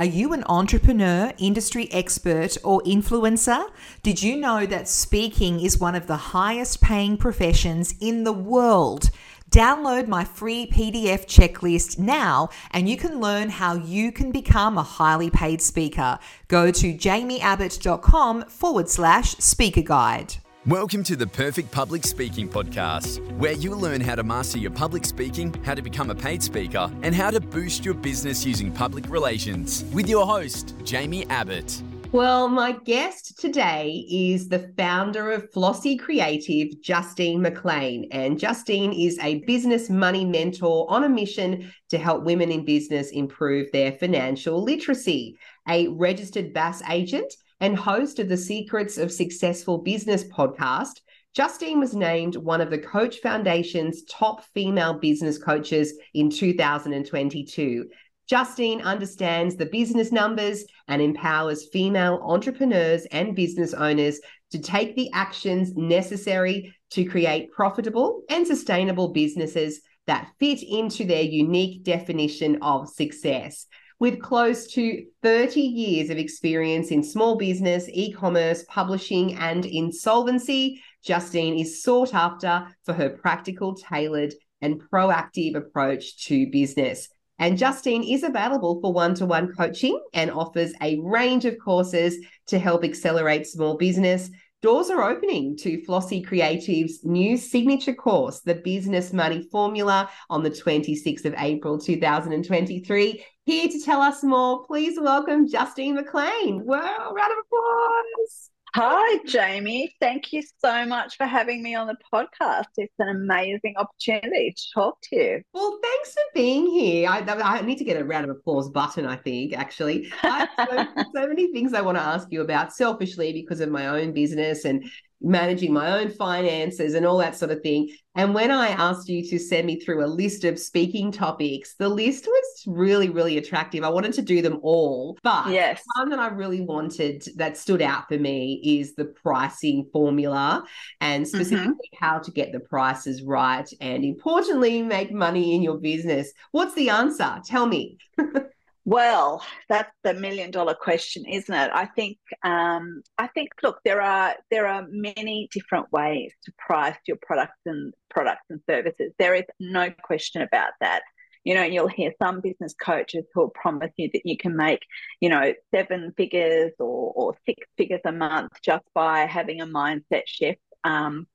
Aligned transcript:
Are 0.00 0.06
you 0.06 0.32
an 0.32 0.44
entrepreneur, 0.48 1.30
industry 1.36 1.92
expert, 1.92 2.56
or 2.64 2.80
influencer? 2.84 3.66
Did 4.02 4.22
you 4.22 4.34
know 4.34 4.64
that 4.64 4.88
speaking 4.88 5.60
is 5.60 5.78
one 5.78 5.94
of 5.94 6.06
the 6.06 6.16
highest 6.16 6.80
paying 6.80 7.18
professions 7.18 7.94
in 8.00 8.24
the 8.24 8.32
world? 8.32 9.10
Download 9.50 10.08
my 10.08 10.24
free 10.24 10.66
PDF 10.72 11.26
checklist 11.26 11.98
now 11.98 12.48
and 12.70 12.88
you 12.88 12.96
can 12.96 13.20
learn 13.20 13.50
how 13.50 13.74
you 13.74 14.10
can 14.10 14.32
become 14.32 14.78
a 14.78 14.82
highly 14.82 15.28
paid 15.28 15.60
speaker. 15.60 16.18
Go 16.48 16.70
to 16.70 16.94
jaimieabbott.com 16.94 18.44
forward 18.44 18.88
slash 18.88 19.32
speaker 19.36 19.82
guide. 19.82 20.36
Welcome 20.66 21.04
to 21.04 21.16
the 21.16 21.26
Perfect 21.26 21.70
Public 21.70 22.04
Speaking 22.04 22.46
Podcast, 22.46 23.26
where 23.38 23.54
you'll 23.54 23.78
learn 23.78 24.02
how 24.02 24.14
to 24.14 24.22
master 24.22 24.58
your 24.58 24.70
public 24.70 25.06
speaking, 25.06 25.54
how 25.64 25.74
to 25.74 25.80
become 25.80 26.10
a 26.10 26.14
paid 26.14 26.42
speaker, 26.42 26.92
and 27.00 27.14
how 27.14 27.30
to 27.30 27.40
boost 27.40 27.82
your 27.82 27.94
business 27.94 28.44
using 28.44 28.70
public 28.70 29.08
relations. 29.08 29.86
With 29.94 30.06
your 30.06 30.26
host, 30.26 30.76
Jaimie 30.80 31.26
Abbott. 31.30 31.82
Well, 32.12 32.46
my 32.50 32.72
guest 32.72 33.38
today 33.38 34.04
is 34.10 34.50
the 34.50 34.70
founder 34.76 35.32
of 35.32 35.50
Flossy 35.50 35.96
Creative, 35.96 36.78
Justine 36.82 37.40
McLean. 37.40 38.06
And 38.12 38.38
Justine 38.38 38.92
is 38.92 39.18
a 39.20 39.38
business 39.44 39.88
money 39.88 40.26
mentor 40.26 40.84
on 40.90 41.04
a 41.04 41.08
mission 41.08 41.72
to 41.88 41.96
help 41.96 42.24
women 42.24 42.52
in 42.52 42.66
business 42.66 43.12
improve 43.12 43.72
their 43.72 43.92
financial 43.92 44.62
literacy. 44.62 45.38
A 45.66 45.88
registered 45.88 46.52
BAS 46.52 46.82
agent 46.90 47.32
and 47.60 47.76
host 47.76 48.18
of 48.18 48.28
the 48.28 48.36
Secrets 48.36 48.98
of 48.98 49.12
Successful 49.12 49.78
Business 49.78 50.24
podcast, 50.24 51.00
Justine 51.34 51.78
was 51.78 51.94
named 51.94 52.36
one 52.36 52.60
of 52.60 52.70
the 52.70 52.78
Coach 52.78 53.18
Foundation's 53.18 54.02
top 54.04 54.42
female 54.54 54.94
business 54.94 55.38
coaches 55.38 55.94
in 56.14 56.30
2022. 56.30 57.88
Justine 58.28 58.80
understands 58.80 59.56
the 59.56 59.66
business 59.66 60.10
numbers 60.10 60.64
and 60.88 61.02
empowers 61.02 61.68
female 61.72 62.20
entrepreneurs 62.24 63.04
and 63.06 63.36
business 63.36 63.74
owners 63.74 64.20
to 64.50 64.58
take 64.58 64.96
the 64.96 65.10
actions 65.12 65.76
necessary 65.76 66.74
to 66.90 67.04
create 67.04 67.52
profitable 67.52 68.22
and 68.28 68.46
sustainable 68.46 69.08
businesses 69.08 69.80
that 70.06 70.30
fit 70.40 70.62
into 70.62 71.04
their 71.04 71.22
unique 71.22 71.84
definition 71.84 72.58
of 72.62 72.88
success 72.88 73.66
with 74.00 74.20
close 74.20 74.66
to 74.66 75.04
30 75.22 75.60
years 75.60 76.10
of 76.10 76.18
experience 76.18 76.90
in 76.90 77.04
small 77.04 77.36
business, 77.36 77.88
e 77.92 78.12
commerce, 78.12 78.64
publishing, 78.68 79.34
and 79.34 79.66
insolvency. 79.66 80.82
Justine 81.04 81.58
is 81.58 81.82
sought 81.82 82.14
after 82.14 82.66
for 82.84 82.94
her 82.94 83.10
practical, 83.10 83.74
tailored, 83.74 84.34
and 84.60 84.82
proactive 84.90 85.54
approach 85.54 86.26
to 86.26 86.50
business. 86.50 87.08
And 87.38 87.56
Justine 87.56 88.02
is 88.02 88.22
available 88.22 88.80
for 88.80 88.92
one 88.92 89.14
to 89.14 89.26
one 89.26 89.52
coaching 89.54 89.98
and 90.12 90.30
offers 90.30 90.72
a 90.82 90.98
range 91.00 91.44
of 91.44 91.56
courses 91.62 92.16
to 92.48 92.58
help 92.58 92.84
accelerate 92.84 93.46
small 93.46 93.76
business. 93.76 94.30
Doors 94.62 94.90
are 94.90 95.10
opening 95.10 95.56
to 95.56 95.82
Flossy 95.86 96.20
Creative's 96.20 97.02
new 97.02 97.38
signature 97.38 97.94
course, 97.94 98.40
The 98.40 98.56
Business 98.56 99.10
Money 99.10 99.48
Formula, 99.50 100.10
on 100.28 100.42
the 100.42 100.50
26th 100.50 101.24
of 101.24 101.34
April 101.38 101.78
2023. 101.78 103.24
Here 103.50 103.68
to 103.68 103.80
tell 103.80 104.00
us 104.00 104.22
more, 104.22 104.64
please 104.64 104.96
welcome 104.96 105.48
Justine 105.48 105.96
McLean. 105.96 106.64
Well, 106.64 107.12
round 107.12 107.32
of 107.32 107.38
applause. 107.44 108.50
Hi, 108.76 109.18
Jaimie. 109.26 109.88
Thank 109.98 110.32
you 110.32 110.44
so 110.60 110.86
much 110.86 111.16
for 111.16 111.26
having 111.26 111.60
me 111.60 111.74
on 111.74 111.88
the 111.88 111.96
podcast. 112.14 112.66
It's 112.76 112.94
an 113.00 113.08
amazing 113.08 113.74
opportunity 113.76 114.54
to 114.56 114.62
talk 114.72 114.98
to 115.02 115.16
you. 115.16 115.42
Well, 115.52 115.80
thanks 115.82 116.12
for 116.12 116.22
being 116.32 116.66
here. 116.70 117.08
I, 117.10 117.24
I 117.26 117.62
need 117.62 117.78
to 117.78 117.84
get 117.84 118.00
a 118.00 118.04
round 118.04 118.30
of 118.30 118.30
applause 118.30 118.70
button, 118.70 119.04
I 119.04 119.16
think, 119.16 119.58
actually. 119.58 120.12
I 120.22 120.46
have 120.56 120.68
so, 120.96 121.02
so 121.16 121.26
many 121.26 121.50
things 121.50 121.74
I 121.74 121.80
want 121.80 121.98
to 121.98 122.04
ask 122.04 122.28
you 122.30 122.42
about 122.42 122.72
selfishly 122.72 123.32
because 123.32 123.58
of 123.58 123.68
my 123.68 123.88
own 123.88 124.12
business 124.12 124.64
and 124.64 124.88
managing 125.20 125.72
my 125.72 126.00
own 126.00 126.10
finances 126.10 126.94
and 126.94 127.04
all 127.04 127.18
that 127.18 127.36
sort 127.36 127.50
of 127.50 127.60
thing. 127.62 127.90
And 128.16 128.34
when 128.34 128.50
I 128.50 128.68
asked 128.68 129.08
you 129.08 129.24
to 129.28 129.38
send 129.38 129.66
me 129.66 129.78
through 129.78 130.04
a 130.04 130.06
list 130.06 130.44
of 130.44 130.58
speaking 130.58 131.12
topics, 131.12 131.74
the 131.74 131.88
list 131.88 132.26
was 132.26 132.64
really, 132.66 133.08
really 133.08 133.38
attractive. 133.38 133.84
I 133.84 133.88
wanted 133.88 134.14
to 134.14 134.22
do 134.22 134.42
them 134.42 134.58
all, 134.62 135.16
but 135.22 135.50
yes. 135.50 135.82
one 135.96 136.10
that 136.10 136.18
I 136.18 136.28
really 136.28 136.62
wanted 136.62 137.24
that 137.36 137.56
stood 137.56 137.82
out 137.82 138.08
for 138.08 138.18
me 138.18 138.60
is 138.64 138.94
the 138.94 139.04
pricing 139.04 139.86
formula 139.92 140.64
and 141.00 141.24
mm-hmm. 141.24 141.36
specifically 141.36 141.90
mm-hmm. 141.94 142.04
how 142.04 142.18
to 142.18 142.30
get 142.32 142.52
the 142.52 142.60
prices 142.60 143.22
right 143.22 143.70
and 143.80 144.04
importantly, 144.04 144.82
make 144.82 145.12
money 145.12 145.54
in 145.54 145.62
your 145.62 145.78
business. 145.78 146.32
What's 146.50 146.74
the 146.74 146.90
answer? 146.90 147.40
Tell 147.44 147.66
me. 147.66 147.98
Well, 148.90 149.40
that's 149.68 149.92
the 150.02 150.14
million 150.14 150.50
dollar 150.50 150.74
question, 150.74 151.24
isn't 151.24 151.54
it? 151.54 151.70
I 151.72 151.86
think 151.86 152.18
um, 152.42 153.02
I 153.18 153.28
think 153.28 153.50
look, 153.62 153.78
there 153.84 154.02
are 154.02 154.34
there 154.50 154.66
are 154.66 154.84
many 154.90 155.48
different 155.52 155.92
ways 155.92 156.32
to 156.42 156.52
price 156.58 156.96
your 157.06 157.16
products 157.22 157.60
and 157.66 157.94
products 158.08 158.46
and 158.50 158.60
services. 158.68 159.12
There 159.16 159.36
is 159.36 159.44
no 159.60 159.90
question 160.02 160.42
about 160.42 160.72
that. 160.80 161.02
You 161.44 161.54
know, 161.54 161.62
you'll 161.62 161.86
hear 161.86 162.10
some 162.20 162.40
business 162.40 162.74
coaches 162.82 163.24
who 163.32 163.42
will 163.42 163.50
promise 163.50 163.92
you 163.96 164.10
that 164.12 164.22
you 164.24 164.36
can 164.36 164.56
make, 164.56 164.80
you 165.20 165.28
know, 165.28 165.54
seven 165.72 166.12
figures 166.16 166.72
or, 166.80 167.12
or 167.14 167.34
six 167.46 167.64
figures 167.78 168.00
a 168.04 168.10
month 168.10 168.50
just 168.64 168.84
by 168.92 169.20
having 169.20 169.60
a 169.60 169.66
mindset 169.66 170.22
shift. 170.26 170.58
Um, 170.82 171.28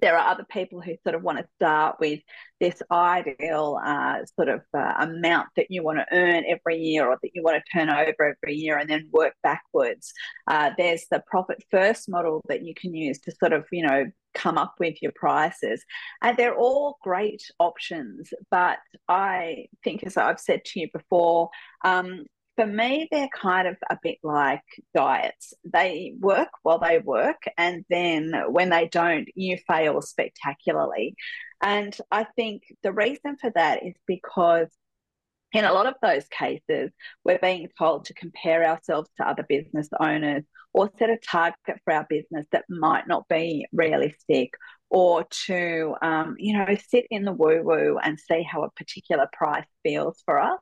there 0.00 0.18
are 0.18 0.30
other 0.30 0.44
people 0.50 0.80
who 0.80 0.96
sort 1.02 1.14
of 1.14 1.22
want 1.22 1.38
to 1.38 1.46
start 1.56 1.96
with 2.00 2.20
this 2.60 2.82
ideal 2.90 3.78
uh, 3.84 4.18
sort 4.36 4.48
of 4.48 4.62
uh, 4.76 4.94
amount 5.00 5.48
that 5.56 5.66
you 5.70 5.82
want 5.82 5.98
to 5.98 6.06
earn 6.12 6.44
every 6.48 6.78
year 6.78 7.06
or 7.06 7.18
that 7.22 7.30
you 7.34 7.42
want 7.42 7.62
to 7.62 7.78
turn 7.78 7.90
over 7.90 8.34
every 8.42 8.54
year 8.54 8.78
and 8.78 8.88
then 8.88 9.08
work 9.12 9.34
backwards. 9.42 10.12
Uh, 10.48 10.70
there's 10.76 11.06
the 11.10 11.22
profit 11.26 11.62
first 11.70 12.08
model 12.08 12.40
that 12.48 12.64
you 12.64 12.74
can 12.74 12.94
use 12.94 13.18
to 13.20 13.32
sort 13.40 13.52
of, 13.52 13.64
you 13.70 13.86
know, 13.86 14.04
come 14.34 14.58
up 14.58 14.74
with 14.80 15.00
your 15.00 15.12
prices. 15.14 15.84
And 16.22 16.36
they're 16.36 16.56
all 16.56 16.98
great 17.02 17.42
options. 17.58 18.30
But 18.50 18.78
I 19.08 19.66
think, 19.84 20.04
as 20.04 20.16
I've 20.16 20.40
said 20.40 20.64
to 20.66 20.80
you 20.80 20.88
before, 20.92 21.50
um, 21.84 22.24
for 22.56 22.66
me, 22.66 23.08
they're 23.10 23.28
kind 23.28 23.66
of 23.66 23.76
a 23.90 23.98
bit 24.02 24.18
like 24.22 24.62
diets. 24.94 25.54
They 25.64 26.14
work 26.18 26.50
while 26.62 26.78
they 26.78 26.98
work, 26.98 27.42
and 27.58 27.84
then 27.90 28.32
when 28.48 28.70
they 28.70 28.88
don't, 28.88 29.28
you 29.34 29.58
fail 29.66 30.00
spectacularly. 30.02 31.16
And 31.62 31.96
I 32.10 32.24
think 32.36 32.62
the 32.82 32.92
reason 32.92 33.36
for 33.40 33.50
that 33.54 33.84
is 33.84 33.94
because 34.06 34.68
in 35.52 35.64
a 35.64 35.72
lot 35.72 35.86
of 35.86 35.94
those 36.02 36.26
cases, 36.28 36.90
we're 37.24 37.38
being 37.38 37.68
told 37.78 38.06
to 38.06 38.14
compare 38.14 38.64
ourselves 38.66 39.08
to 39.16 39.28
other 39.28 39.44
business 39.48 39.88
owners 40.00 40.42
or 40.72 40.90
set 40.98 41.10
a 41.10 41.16
target 41.16 41.80
for 41.84 41.94
our 41.94 42.06
business 42.08 42.44
that 42.50 42.64
might 42.68 43.06
not 43.06 43.26
be 43.28 43.64
realistic 43.72 44.50
or 44.90 45.24
to, 45.46 45.94
um, 46.02 46.34
you 46.38 46.58
know, 46.58 46.76
sit 46.88 47.06
in 47.10 47.24
the 47.24 47.32
woo 47.32 47.62
woo 47.62 47.98
and 48.02 48.18
see 48.18 48.42
how 48.42 48.64
a 48.64 48.70
particular 48.70 49.28
price 49.32 49.66
feels 49.84 50.22
for 50.26 50.40
us. 50.40 50.58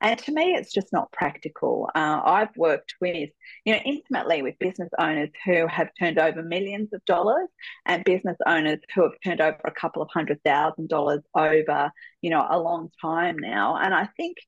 And 0.00 0.18
to 0.20 0.32
me, 0.32 0.54
it's 0.54 0.72
just 0.72 0.92
not 0.92 1.12
practical. 1.12 1.90
Uh, 1.94 2.20
I've 2.24 2.56
worked 2.56 2.94
with, 3.00 3.30
you 3.64 3.74
know, 3.74 3.80
intimately 3.84 4.42
with 4.42 4.58
business 4.58 4.90
owners 4.98 5.30
who 5.44 5.66
have 5.66 5.90
turned 5.98 6.18
over 6.18 6.42
millions 6.42 6.92
of 6.92 7.04
dollars 7.04 7.48
and 7.86 8.04
business 8.04 8.36
owners 8.46 8.78
who 8.94 9.02
have 9.02 9.12
turned 9.24 9.40
over 9.40 9.60
a 9.64 9.70
couple 9.72 10.02
of 10.02 10.08
hundred 10.12 10.42
thousand 10.44 10.88
dollars 10.88 11.22
over, 11.34 11.90
you 12.22 12.30
know, 12.30 12.46
a 12.48 12.58
long 12.58 12.90
time 13.00 13.36
now. 13.38 13.76
And 13.76 13.94
I 13.94 14.08
think, 14.16 14.38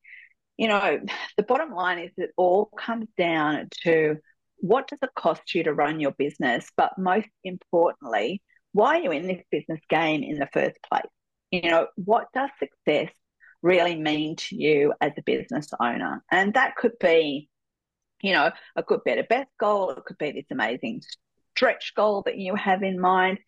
you 0.57 0.69
know, 0.69 1.01
the 1.37 1.43
bottom 1.43 1.73
line 1.73 1.99
is 1.99 2.11
it 2.17 2.31
all 2.37 2.67
comes 2.67 3.09
down 3.17 3.69
to 3.85 4.17
what 4.59 4.87
does 4.89 5.01
it 5.03 5.11
cost 5.17 5.55
you 5.55 5.65
to 5.65 5.75
run 5.75 6.01
your 6.01 6.13
business? 6.13 6.67
But 6.77 6.97
most 6.97 7.29
importantly, 7.45 8.43
why 8.73 8.99
are 8.99 9.03
you 9.03 9.11
in 9.11 9.27
this 9.27 9.43
business 9.51 9.81
game 9.91 10.23
in 10.23 10.39
the 10.39 10.49
first 10.53 10.79
place? 10.89 11.11
You 11.51 11.71
know, 11.71 11.89
what 11.97 12.29
does 12.33 12.49
success 12.59 13.13
really 13.63 13.97
mean 13.97 14.37
to 14.37 14.57
you 14.57 14.93
as 15.01 15.13
a 15.17 15.23
business 15.23 15.69
owner? 15.81 16.23
And 16.31 16.55
that 16.55 16.77
could 16.77 16.99
be, 17.01 17.49
you 18.23 18.33
know, 18.33 18.51
a 18.77 18.83
good 18.83 19.05
better 19.05 19.25
best 19.25 19.51
goal. 19.59 19.91
It 19.91 20.05
could 20.05 20.19
be 20.19 20.33
this 20.33 20.51
amazing 20.51 21.03
stretch 21.55 21.95
goal 21.95 22.23
that 22.27 22.39
you 22.39 22.55
have 22.55 22.83
in 22.83 23.01
mind. 23.01 23.39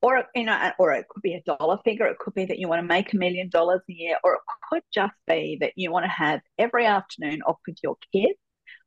Or 0.00 0.26
you 0.32 0.44
know, 0.44 0.70
or 0.78 0.92
it 0.92 1.08
could 1.08 1.22
be 1.22 1.34
a 1.34 1.42
dollar 1.42 1.78
figure. 1.84 2.06
It 2.06 2.20
could 2.20 2.34
be 2.34 2.44
that 2.44 2.58
you 2.60 2.68
want 2.68 2.80
to 2.80 2.86
make 2.86 3.12
a 3.12 3.16
million 3.16 3.48
dollars 3.48 3.80
a 3.90 3.92
year, 3.92 4.16
or 4.22 4.34
it 4.34 4.40
could 4.70 4.82
just 4.94 5.14
be 5.26 5.58
that 5.60 5.72
you 5.74 5.90
want 5.90 6.04
to 6.04 6.10
have 6.10 6.40
every 6.56 6.86
afternoon 6.86 7.42
off 7.42 7.58
with 7.66 7.78
your 7.82 7.96
kids 8.12 8.38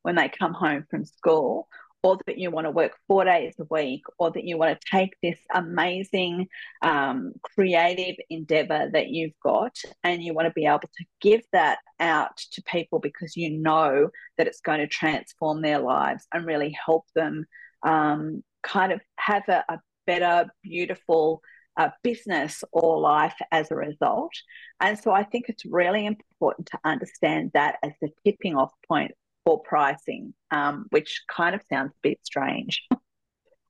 when 0.04 0.16
they 0.16 0.30
come 0.30 0.54
home 0.54 0.86
from 0.90 1.06
school, 1.06 1.68
or 2.04 2.18
that 2.26 2.38
you 2.38 2.50
want 2.50 2.66
to 2.66 2.72
work 2.72 2.98
four 3.08 3.24
days 3.26 3.54
a 3.60 3.66
week, 3.70 4.02
or 4.18 4.32
that 4.32 4.44
you 4.44 4.58
want 4.58 4.80
to 4.80 4.88
take 4.90 5.16
this 5.22 5.38
amazing 5.54 6.48
um, 6.82 7.34
creative 7.44 8.16
endeavor 8.30 8.90
that 8.92 9.10
you've 9.10 9.40
got 9.44 9.76
and 10.04 10.24
you 10.24 10.34
want 10.34 10.48
to 10.48 10.54
be 10.54 10.66
able 10.66 10.80
to 10.80 11.06
give 11.22 11.42
that 11.54 11.78
out 12.00 12.38
to 12.38 12.64
people 12.64 13.00
because 13.00 13.38
you 13.38 13.52
know 13.52 14.10
that 14.38 14.48
it's 14.48 14.62
going 14.62 14.80
to 14.80 14.88
transform 14.88 15.62
their 15.62 15.80
lives 15.80 16.26
and 16.34 16.46
really 16.46 16.76
help 16.86 17.06
them 17.16 17.46
um, 17.84 18.44
kind 18.64 18.92
of 18.92 19.02
have 19.18 19.48
a, 19.48 19.64
a 19.70 19.80
better, 20.08 20.50
beautiful 20.64 21.42
uh, 21.78 21.90
business 22.04 22.64
or 22.72 23.00
life 23.00 23.36
as 23.52 23.72
a 23.72 23.76
result. 23.76 24.34
And 24.80 25.00
so 25.00 25.12
I 25.12 25.24
think 25.24 25.46
it's 25.48 25.66
really 25.66 26.06
important 26.06 26.68
to 26.68 26.80
understand 26.84 27.52
that 27.54 27.78
as 27.84 27.94
the 28.02 28.10
tipping 28.26 28.56
off 28.56 28.72
point 28.88 29.12
for 29.46 29.62
pricing, 29.62 30.34
um, 30.52 30.86
which 30.90 31.22
kind 31.30 31.56
of 31.56 31.62
sounds 31.70 31.92
a 31.92 32.02
bit 32.02 32.20
strange. 32.24 32.82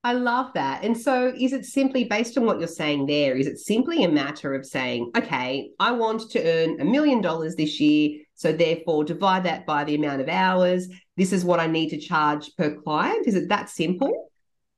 I 0.03 0.13
love 0.13 0.51
that. 0.55 0.83
And 0.83 0.97
so, 0.97 1.31
is 1.37 1.53
it 1.53 1.65
simply 1.65 2.05
based 2.05 2.35
on 2.35 2.45
what 2.45 2.57
you're 2.57 2.67
saying 2.67 3.05
there? 3.05 3.35
Is 3.35 3.45
it 3.45 3.59
simply 3.59 4.03
a 4.03 4.09
matter 4.09 4.55
of 4.55 4.65
saying, 4.65 5.11
okay, 5.15 5.69
I 5.79 5.91
want 5.91 6.31
to 6.31 6.43
earn 6.43 6.81
a 6.81 6.85
million 6.85 7.21
dollars 7.21 7.55
this 7.55 7.79
year. 7.79 8.21
So, 8.33 8.51
therefore, 8.51 9.03
divide 9.03 9.43
that 9.43 9.67
by 9.67 9.83
the 9.83 9.93
amount 9.93 10.21
of 10.21 10.27
hours. 10.27 10.87
This 11.17 11.31
is 11.31 11.45
what 11.45 11.59
I 11.59 11.67
need 11.67 11.89
to 11.89 11.99
charge 11.99 12.49
per 12.57 12.73
client. 12.81 13.27
Is 13.27 13.35
it 13.35 13.49
that 13.49 13.69
simple? 13.69 14.31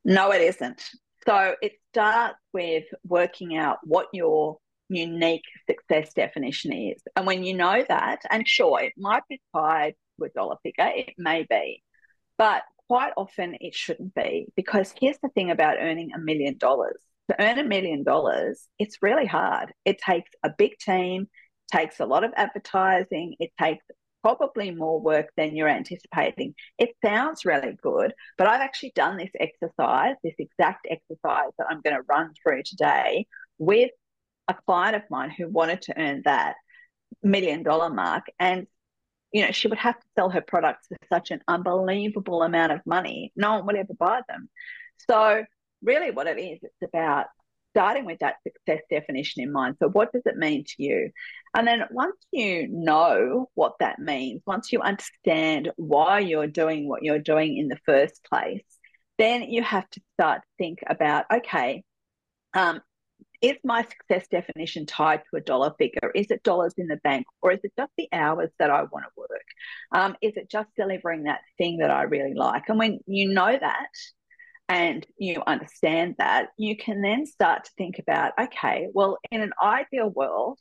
No, 0.03 0.31
it 0.31 0.41
isn't. 0.41 0.83
So, 1.25 1.55
it 1.61 1.71
starts 1.93 2.37
with 2.51 2.83
working 3.05 3.55
out 3.55 3.77
what 3.83 4.07
your 4.11 4.57
unique 4.89 5.45
success 5.69 6.13
definition 6.13 6.73
is. 6.73 7.01
And 7.15 7.25
when 7.25 7.45
you 7.45 7.53
know 7.53 7.81
that, 7.87 8.23
and 8.29 8.45
sure, 8.45 8.81
it 8.81 8.93
might 8.97 9.23
be 9.29 9.41
tied 9.55 9.95
a 10.21 10.29
dollar 10.29 10.57
figure, 10.63 10.91
it 10.95 11.13
may 11.17 11.45
be. 11.49 11.83
But 12.37 12.63
quite 12.87 13.13
often 13.17 13.55
it 13.61 13.73
shouldn't 13.73 14.13
be 14.13 14.47
because 14.55 14.93
here's 14.99 15.17
the 15.23 15.29
thing 15.29 15.51
about 15.51 15.77
earning 15.79 16.11
a 16.13 16.19
million 16.19 16.57
dollars. 16.57 16.99
To 17.29 17.41
earn 17.41 17.57
a 17.57 17.63
million 17.63 18.03
dollars 18.03 18.67
it's 18.77 19.01
really 19.01 19.25
hard. 19.25 19.73
It 19.85 19.97
takes 19.97 20.29
a 20.43 20.51
big 20.55 20.77
team 20.77 21.27
takes 21.71 21.99
a 21.99 22.05
lot 22.05 22.23
of 22.23 22.31
advertising 22.35 23.35
it 23.39 23.51
takes 23.59 23.85
probably 24.21 24.71
more 24.71 25.01
work 25.01 25.27
than 25.35 25.55
you're 25.55 25.67
anticipating. 25.67 26.53
It 26.77 26.89
sounds 27.03 27.45
really 27.45 27.77
good 27.81 28.13
but 28.37 28.47
i've 28.47 28.61
actually 28.61 28.91
done 28.95 29.17
this 29.17 29.31
exercise 29.39 30.15
this 30.23 30.35
exact 30.37 30.85
exercise 30.89 31.51
that 31.57 31.67
i'm 31.69 31.81
going 31.81 31.95
to 31.95 32.03
run 32.07 32.33
through 32.41 32.63
today 32.63 33.25
with 33.57 33.91
a 34.47 34.55
client 34.65 34.95
of 34.95 35.03
mine 35.09 35.31
who 35.35 35.47
wanted 35.47 35.81
to 35.83 35.99
earn 35.99 36.21
that 36.25 36.55
million 37.23 37.63
dollar 37.63 37.89
mark 37.89 38.25
and 38.39 38.67
you 39.33 39.43
know, 39.43 39.51
she 39.51 39.67
would 39.67 39.79
have 39.79 39.99
to 39.99 40.05
sell 40.15 40.29
her 40.29 40.41
products 40.41 40.87
for 40.87 40.97
such 41.11 41.31
an 41.31 41.41
unbelievable 41.47 42.43
amount 42.43 42.71
of 42.71 42.81
money. 42.85 43.33
No 43.35 43.55
one 43.55 43.65
would 43.65 43.75
ever 43.75 43.93
buy 43.93 44.21
them. 44.29 44.47
So, 45.09 45.43
really, 45.81 46.11
what 46.11 46.27
it 46.27 46.39
is, 46.39 46.59
it's 46.61 46.89
about 46.93 47.25
starting 47.71 48.05
with 48.05 48.19
that 48.19 48.35
success 48.43 48.83
definition 48.91 49.41
in 49.41 49.51
mind. 49.51 49.77
So, 49.79 49.89
what 49.89 50.13
does 50.13 50.21
it 50.25 50.37
mean 50.37 50.63
to 50.65 50.73
you? 50.77 51.09
And 51.55 51.67
then, 51.67 51.81
once 51.89 52.15
you 52.31 52.67
know 52.69 53.49
what 53.55 53.73
that 53.79 53.97
means, 53.97 54.43
once 54.45 54.71
you 54.71 54.81
understand 54.81 55.71
why 55.77 56.19
you're 56.19 56.47
doing 56.47 56.87
what 56.87 57.01
you're 57.01 57.19
doing 57.19 57.57
in 57.57 57.67
the 57.69 57.79
first 57.87 58.23
place, 58.23 58.63
then 59.17 59.41
you 59.41 59.63
have 59.63 59.89
to 59.89 60.01
start 60.13 60.41
to 60.41 60.47
think 60.59 60.79
about 60.87 61.25
okay, 61.33 61.83
um, 62.53 62.81
is 63.43 63.57
my 63.65 63.83
success 63.83 64.25
definition 64.31 64.85
tied 64.85 65.21
to 65.29 65.37
a 65.37 65.41
dollar 65.41 65.73
figure? 65.77 66.11
Is 66.15 66.31
it 66.31 66.43
dollars 66.43 66.73
in 66.77 66.87
the 66.87 66.95
bank 67.03 67.25
or 67.41 67.51
is 67.51 67.59
it 67.63 67.73
just 67.77 67.91
the 67.97 68.07
hours 68.13 68.49
that 68.57 68.71
I 68.71 68.83
want 68.83 69.05
to 69.05 69.11
work? 69.17 69.45
Um, 69.91 70.15
is 70.21 70.31
it 70.37 70.49
just 70.49 70.69
delivering 70.77 71.23
that 71.23 71.41
thing 71.57 71.77
that 71.79 71.91
I 71.91 72.03
really 72.03 72.33
like? 72.33 72.69
And 72.69 72.79
when 72.79 72.99
you 73.05 73.33
know 73.33 73.51
that 73.59 73.89
and 74.69 75.05
you 75.17 75.43
understand 75.45 76.15
that, 76.19 76.47
you 76.57 76.77
can 76.77 77.01
then 77.01 77.25
start 77.25 77.65
to 77.65 77.71
think 77.77 77.99
about 77.99 78.31
okay, 78.39 78.87
well, 78.93 79.17
in 79.29 79.41
an 79.41 79.51
ideal 79.61 80.09
world, 80.09 80.57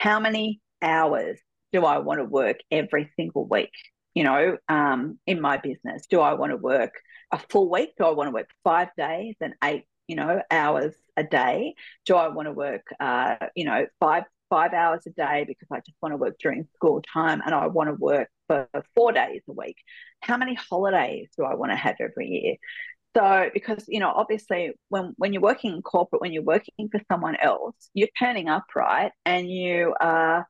how 0.00 0.18
many 0.18 0.60
hours 0.82 1.38
do 1.72 1.84
I 1.84 1.98
want 1.98 2.18
to 2.18 2.24
work 2.24 2.56
every 2.68 3.12
single 3.16 3.46
week? 3.46 3.70
You 4.12 4.24
know, 4.24 4.58
um, 4.68 5.20
in 5.28 5.40
my 5.40 5.58
business, 5.58 6.06
do 6.10 6.20
I 6.20 6.34
want 6.34 6.50
to 6.50 6.56
work 6.56 6.94
a 7.30 7.38
full 7.38 7.70
week? 7.70 7.90
Do 7.96 8.06
I 8.06 8.10
want 8.10 8.26
to 8.26 8.32
work 8.32 8.48
five 8.64 8.88
days 8.96 9.36
and 9.40 9.54
eight 9.62 9.84
you 10.08 10.16
know, 10.16 10.42
hours 10.50 10.94
a 11.16 11.24
day? 11.24 11.74
Do 12.06 12.16
I 12.16 12.28
want 12.28 12.46
to 12.46 12.52
work, 12.52 12.86
uh, 13.00 13.36
you 13.54 13.64
know, 13.64 13.86
five 14.00 14.24
five 14.50 14.72
hours 14.72 15.02
a 15.06 15.10
day 15.10 15.44
because 15.48 15.68
I 15.72 15.78
just 15.78 15.96
want 16.02 16.12
to 16.12 16.16
work 16.16 16.36
during 16.38 16.68
school 16.74 17.02
time 17.12 17.42
and 17.44 17.54
I 17.54 17.66
want 17.66 17.88
to 17.88 17.94
work 17.94 18.28
for 18.46 18.68
four 18.94 19.12
days 19.12 19.42
a 19.48 19.52
week? 19.52 19.76
How 20.20 20.36
many 20.36 20.54
holidays 20.54 21.30
do 21.36 21.44
I 21.44 21.54
want 21.54 21.72
to 21.72 21.76
have 21.76 21.96
every 22.00 22.28
year? 22.28 22.56
So, 23.16 23.50
because 23.54 23.84
you 23.88 24.00
know, 24.00 24.12
obviously, 24.14 24.72
when 24.88 25.14
when 25.16 25.32
you're 25.32 25.42
working 25.42 25.74
in 25.74 25.82
corporate, 25.82 26.20
when 26.20 26.32
you're 26.32 26.42
working 26.42 26.88
for 26.90 27.00
someone 27.10 27.36
else, 27.36 27.74
you're 27.94 28.08
turning 28.18 28.48
up 28.48 28.64
right, 28.74 29.12
and 29.24 29.50
you 29.50 29.94
are 30.00 30.46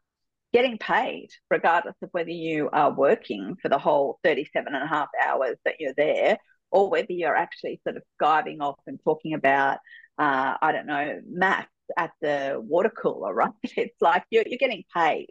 getting 0.55 0.79
paid 0.79 1.29
regardless 1.51 1.97
of 2.01 2.09
whether 2.13 2.31
you 2.31 2.71
are 2.73 2.93
working 2.93 3.57
for 3.61 3.69
the 3.69 3.79
whole 3.79 4.21
37 4.23 4.73
and 4.73 4.85
a 4.85 4.87
half 4.87 5.09
hours 5.27 5.57
that 5.65 5.75
you're 5.81 5.95
there 5.97 6.39
or 6.75 6.91
whether 6.91 7.13
you're 7.13 7.37
actually 7.37 7.81
sort 7.85 7.97
of 7.97 8.03
skiving 8.21 8.61
off 8.61 8.81
and 8.89 8.99
talking 9.05 9.33
about, 9.33 9.79
uh, 10.19 10.55
I 10.61 10.73
don't 10.73 10.87
know, 10.87 11.21
maths 11.25 11.69
at 11.97 12.11
the 12.21 12.61
water 12.61 12.91
cooler, 12.91 13.33
right? 13.43 13.53
It's 13.63 13.95
like 14.01 14.25
you're, 14.29 14.43
you're 14.45 14.59
getting 14.59 14.83
paid. 14.93 15.29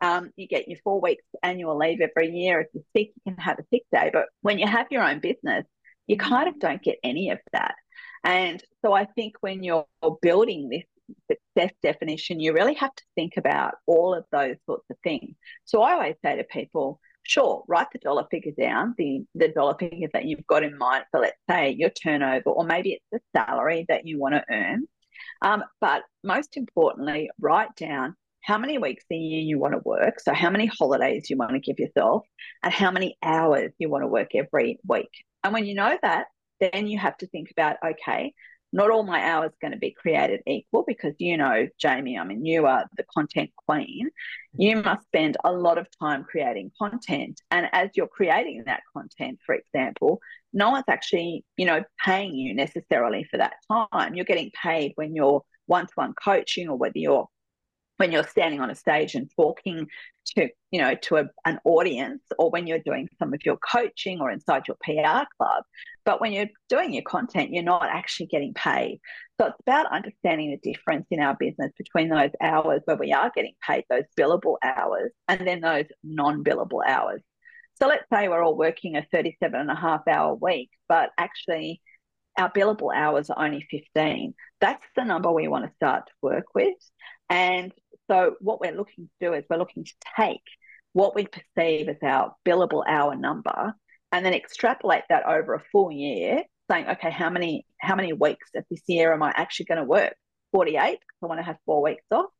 Um, 0.00 0.30
you 0.36 0.48
get 0.48 0.68
your 0.68 0.78
four 0.82 1.00
weeks 1.02 1.22
annual 1.42 1.76
leave 1.76 2.00
every 2.00 2.30
year. 2.30 2.60
If 2.60 2.68
you're 2.72 2.82
sick, 2.96 3.12
you 3.14 3.32
can 3.32 3.36
have 3.36 3.58
a 3.58 3.64
sick 3.70 3.82
day. 3.92 4.08
But 4.10 4.24
when 4.40 4.58
you 4.58 4.66
have 4.66 4.86
your 4.90 5.02
own 5.02 5.20
business, 5.20 5.66
you 6.06 6.16
kind 6.16 6.48
of 6.48 6.58
don't 6.58 6.82
get 6.82 6.96
any 7.04 7.28
of 7.28 7.40
that. 7.52 7.74
And 8.24 8.62
so 8.82 8.94
I 8.94 9.04
think 9.04 9.34
when 9.40 9.62
you're 9.62 9.86
building 10.22 10.70
this 10.70 10.84
success 11.30 11.74
definition, 11.82 12.40
you 12.40 12.54
really 12.54 12.74
have 12.74 12.94
to 12.94 13.04
think 13.16 13.34
about 13.36 13.74
all 13.86 14.14
of 14.14 14.24
those 14.32 14.56
sorts 14.64 14.86
of 14.90 14.96
things. 15.04 15.34
So 15.66 15.82
I 15.82 15.92
always 15.92 16.16
say 16.24 16.36
to 16.36 16.44
people, 16.44 17.00
sure, 17.26 17.64
write 17.68 17.88
the 17.92 17.98
dollar 17.98 18.26
figure 18.30 18.52
down, 18.58 18.94
the, 18.98 19.24
the 19.34 19.48
dollar 19.48 19.76
figure 19.78 20.08
that 20.12 20.24
you've 20.24 20.46
got 20.46 20.62
in 20.62 20.76
mind 20.78 21.04
for, 21.10 21.20
let's 21.20 21.36
say, 21.48 21.70
your 21.70 21.90
turnover, 21.90 22.50
or 22.50 22.64
maybe 22.64 22.92
it's 22.92 23.04
the 23.12 23.20
salary 23.36 23.84
that 23.88 24.06
you 24.06 24.18
want 24.18 24.34
to 24.34 24.44
earn. 24.50 24.86
Um, 25.42 25.64
but 25.80 26.02
most 26.24 26.56
importantly, 26.56 27.30
write 27.40 27.74
down 27.76 28.16
how 28.42 28.58
many 28.58 28.78
weeks 28.78 29.04
a 29.10 29.16
year 29.16 29.40
you 29.40 29.58
want 29.58 29.74
to 29.74 29.80
work. 29.84 30.20
So, 30.20 30.32
how 30.32 30.50
many 30.50 30.66
holidays 30.66 31.28
you 31.28 31.36
want 31.36 31.52
to 31.52 31.58
give 31.58 31.78
yourself, 31.78 32.24
and 32.62 32.72
how 32.72 32.90
many 32.90 33.18
hours 33.22 33.72
you 33.78 33.90
want 33.90 34.02
to 34.02 34.08
work 34.08 34.34
every 34.34 34.78
week. 34.86 35.10
And 35.42 35.52
when 35.52 35.66
you 35.66 35.74
know 35.74 35.98
that, 36.02 36.26
then 36.60 36.86
you 36.86 36.98
have 36.98 37.16
to 37.18 37.26
think 37.26 37.50
about 37.50 37.76
okay, 37.84 38.34
not 38.76 38.90
all 38.90 39.02
my 39.04 39.22
hours 39.22 39.52
going 39.62 39.72
to 39.72 39.78
be 39.78 39.90
created 39.90 40.42
equal 40.46 40.84
because 40.86 41.14
you 41.18 41.38
know, 41.38 41.66
Jaimie, 41.82 42.20
I 42.20 42.24
mean, 42.24 42.44
you 42.44 42.66
are 42.66 42.84
the 42.98 43.04
content 43.04 43.50
queen. 43.56 44.10
You 44.52 44.76
mm-hmm. 44.76 44.84
must 44.84 45.06
spend 45.06 45.38
a 45.44 45.50
lot 45.50 45.78
of 45.78 45.86
time 45.98 46.24
creating 46.24 46.72
content. 46.78 47.40
And 47.50 47.68
as 47.72 47.88
you're 47.94 48.06
creating 48.06 48.64
that 48.66 48.82
content, 48.94 49.38
for 49.46 49.54
example, 49.54 50.20
no 50.52 50.68
one's 50.70 50.84
actually, 50.88 51.42
you 51.56 51.64
know, 51.64 51.84
paying 52.04 52.34
you 52.34 52.54
necessarily 52.54 53.24
for 53.24 53.38
that 53.38 53.54
time. 53.72 54.14
You're 54.14 54.26
getting 54.26 54.50
paid 54.62 54.92
when 54.96 55.14
you're 55.14 55.42
one 55.64 55.86
to 55.86 55.92
one 55.94 56.12
coaching 56.22 56.68
or 56.68 56.76
whether 56.76 56.98
you're 56.98 57.26
when 57.96 58.12
you're 58.12 58.24
standing 58.24 58.60
on 58.60 58.68
a 58.68 58.74
stage 58.74 59.14
and 59.14 59.30
talking 59.36 59.86
to 60.26 60.50
you 60.70 60.82
know 60.82 60.94
to 60.96 61.16
a, 61.16 61.24
an 61.46 61.58
audience 61.64 62.22
or 62.38 62.50
when 62.50 62.66
you're 62.66 62.78
doing 62.78 63.08
some 63.18 63.32
of 63.32 63.40
your 63.46 63.56
coaching 63.56 64.20
or 64.20 64.30
inside 64.30 64.64
your 64.68 64.76
PR 64.84 65.24
club 65.38 65.64
but 66.06 66.20
when 66.20 66.32
you're 66.32 66.48
doing 66.70 66.94
your 66.94 67.02
content 67.02 67.50
you're 67.52 67.62
not 67.62 67.88
actually 67.90 68.26
getting 68.26 68.54
paid. 68.54 69.00
So 69.38 69.48
it's 69.48 69.60
about 69.60 69.92
understanding 69.92 70.50
the 70.50 70.72
difference 70.72 71.06
in 71.10 71.20
our 71.20 71.36
business 71.38 71.72
between 71.76 72.08
those 72.08 72.30
hours 72.40 72.80
where 72.86 72.96
we 72.96 73.12
are 73.12 73.30
getting 73.34 73.52
paid 73.66 73.84
those 73.90 74.04
billable 74.18 74.56
hours 74.62 75.12
and 75.28 75.46
then 75.46 75.60
those 75.60 75.84
non-billable 76.02 76.80
hours. 76.86 77.20
So 77.74 77.88
let's 77.88 78.06
say 78.10 78.28
we're 78.28 78.42
all 78.42 78.56
working 78.56 78.96
a 78.96 79.06
37 79.12 79.60
and 79.60 79.70
a 79.70 79.74
half 79.74 80.08
hour 80.08 80.34
week 80.34 80.70
but 80.88 81.10
actually 81.18 81.82
our 82.38 82.50
billable 82.50 82.94
hours 82.94 83.28
are 83.28 83.44
only 83.44 83.66
15 83.70 84.34
that's 84.60 84.84
the 84.94 85.04
number 85.04 85.30
we 85.30 85.48
want 85.48 85.66
to 85.66 85.74
start 85.74 86.06
to 86.06 86.12
work 86.22 86.54
with. 86.54 86.76
And 87.28 87.72
so 88.10 88.36
what 88.40 88.60
we're 88.60 88.76
looking 88.76 89.04
to 89.04 89.26
do 89.28 89.34
is 89.34 89.44
we're 89.50 89.58
looking 89.58 89.84
to 89.84 89.94
take 90.16 90.42
what 90.92 91.14
we 91.14 91.26
perceive 91.26 91.88
as 91.88 91.96
our 92.02 92.34
billable 92.46 92.82
hour 92.88 93.14
number 93.14 93.74
and 94.12 94.24
then 94.24 94.34
extrapolate 94.34 95.04
that 95.08 95.26
over 95.26 95.54
a 95.54 95.62
full 95.72 95.90
year, 95.90 96.44
saying, 96.70 96.86
okay, 96.88 97.10
how 97.10 97.30
many 97.30 97.66
how 97.80 97.94
many 97.94 98.12
weeks 98.12 98.50
of 98.54 98.64
this 98.70 98.82
year 98.86 99.12
am 99.12 99.22
I 99.22 99.32
actually 99.34 99.66
going 99.66 99.78
to 99.78 99.84
work? 99.84 100.14
48, 100.52 100.92
because 100.92 101.00
I 101.22 101.26
want 101.26 101.38
to 101.38 101.44
have 101.44 101.58
four 101.66 101.82
weeks 101.82 102.04
off. 102.10 102.30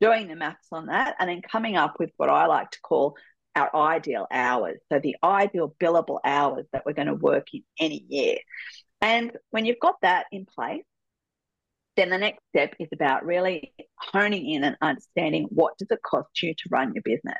Doing 0.00 0.28
the 0.28 0.36
maths 0.36 0.68
on 0.72 0.86
that, 0.86 1.16
and 1.18 1.28
then 1.28 1.42
coming 1.42 1.76
up 1.76 1.96
with 1.98 2.10
what 2.16 2.30
I 2.30 2.46
like 2.46 2.70
to 2.70 2.80
call 2.80 3.16
our 3.54 3.74
ideal 3.74 4.26
hours. 4.30 4.78
So 4.90 4.98
the 4.98 5.16
ideal 5.22 5.74
billable 5.80 6.20
hours 6.24 6.66
that 6.72 6.84
we're 6.86 6.94
going 6.94 7.08
to 7.08 7.14
work 7.14 7.48
in 7.52 7.62
any 7.78 8.04
year. 8.08 8.38
And 9.00 9.32
when 9.50 9.66
you've 9.66 9.80
got 9.80 9.96
that 10.02 10.26
in 10.32 10.46
place, 10.46 10.84
then 11.96 12.10
the 12.10 12.18
next 12.18 12.40
step 12.48 12.74
is 12.78 12.88
about 12.92 13.26
really 13.26 13.74
honing 13.96 14.48
in 14.48 14.64
and 14.64 14.76
understanding 14.80 15.48
what 15.50 15.76
does 15.78 15.88
it 15.90 16.00
cost 16.02 16.42
you 16.42 16.54
to 16.54 16.68
run 16.70 16.94
your 16.94 17.02
business. 17.02 17.38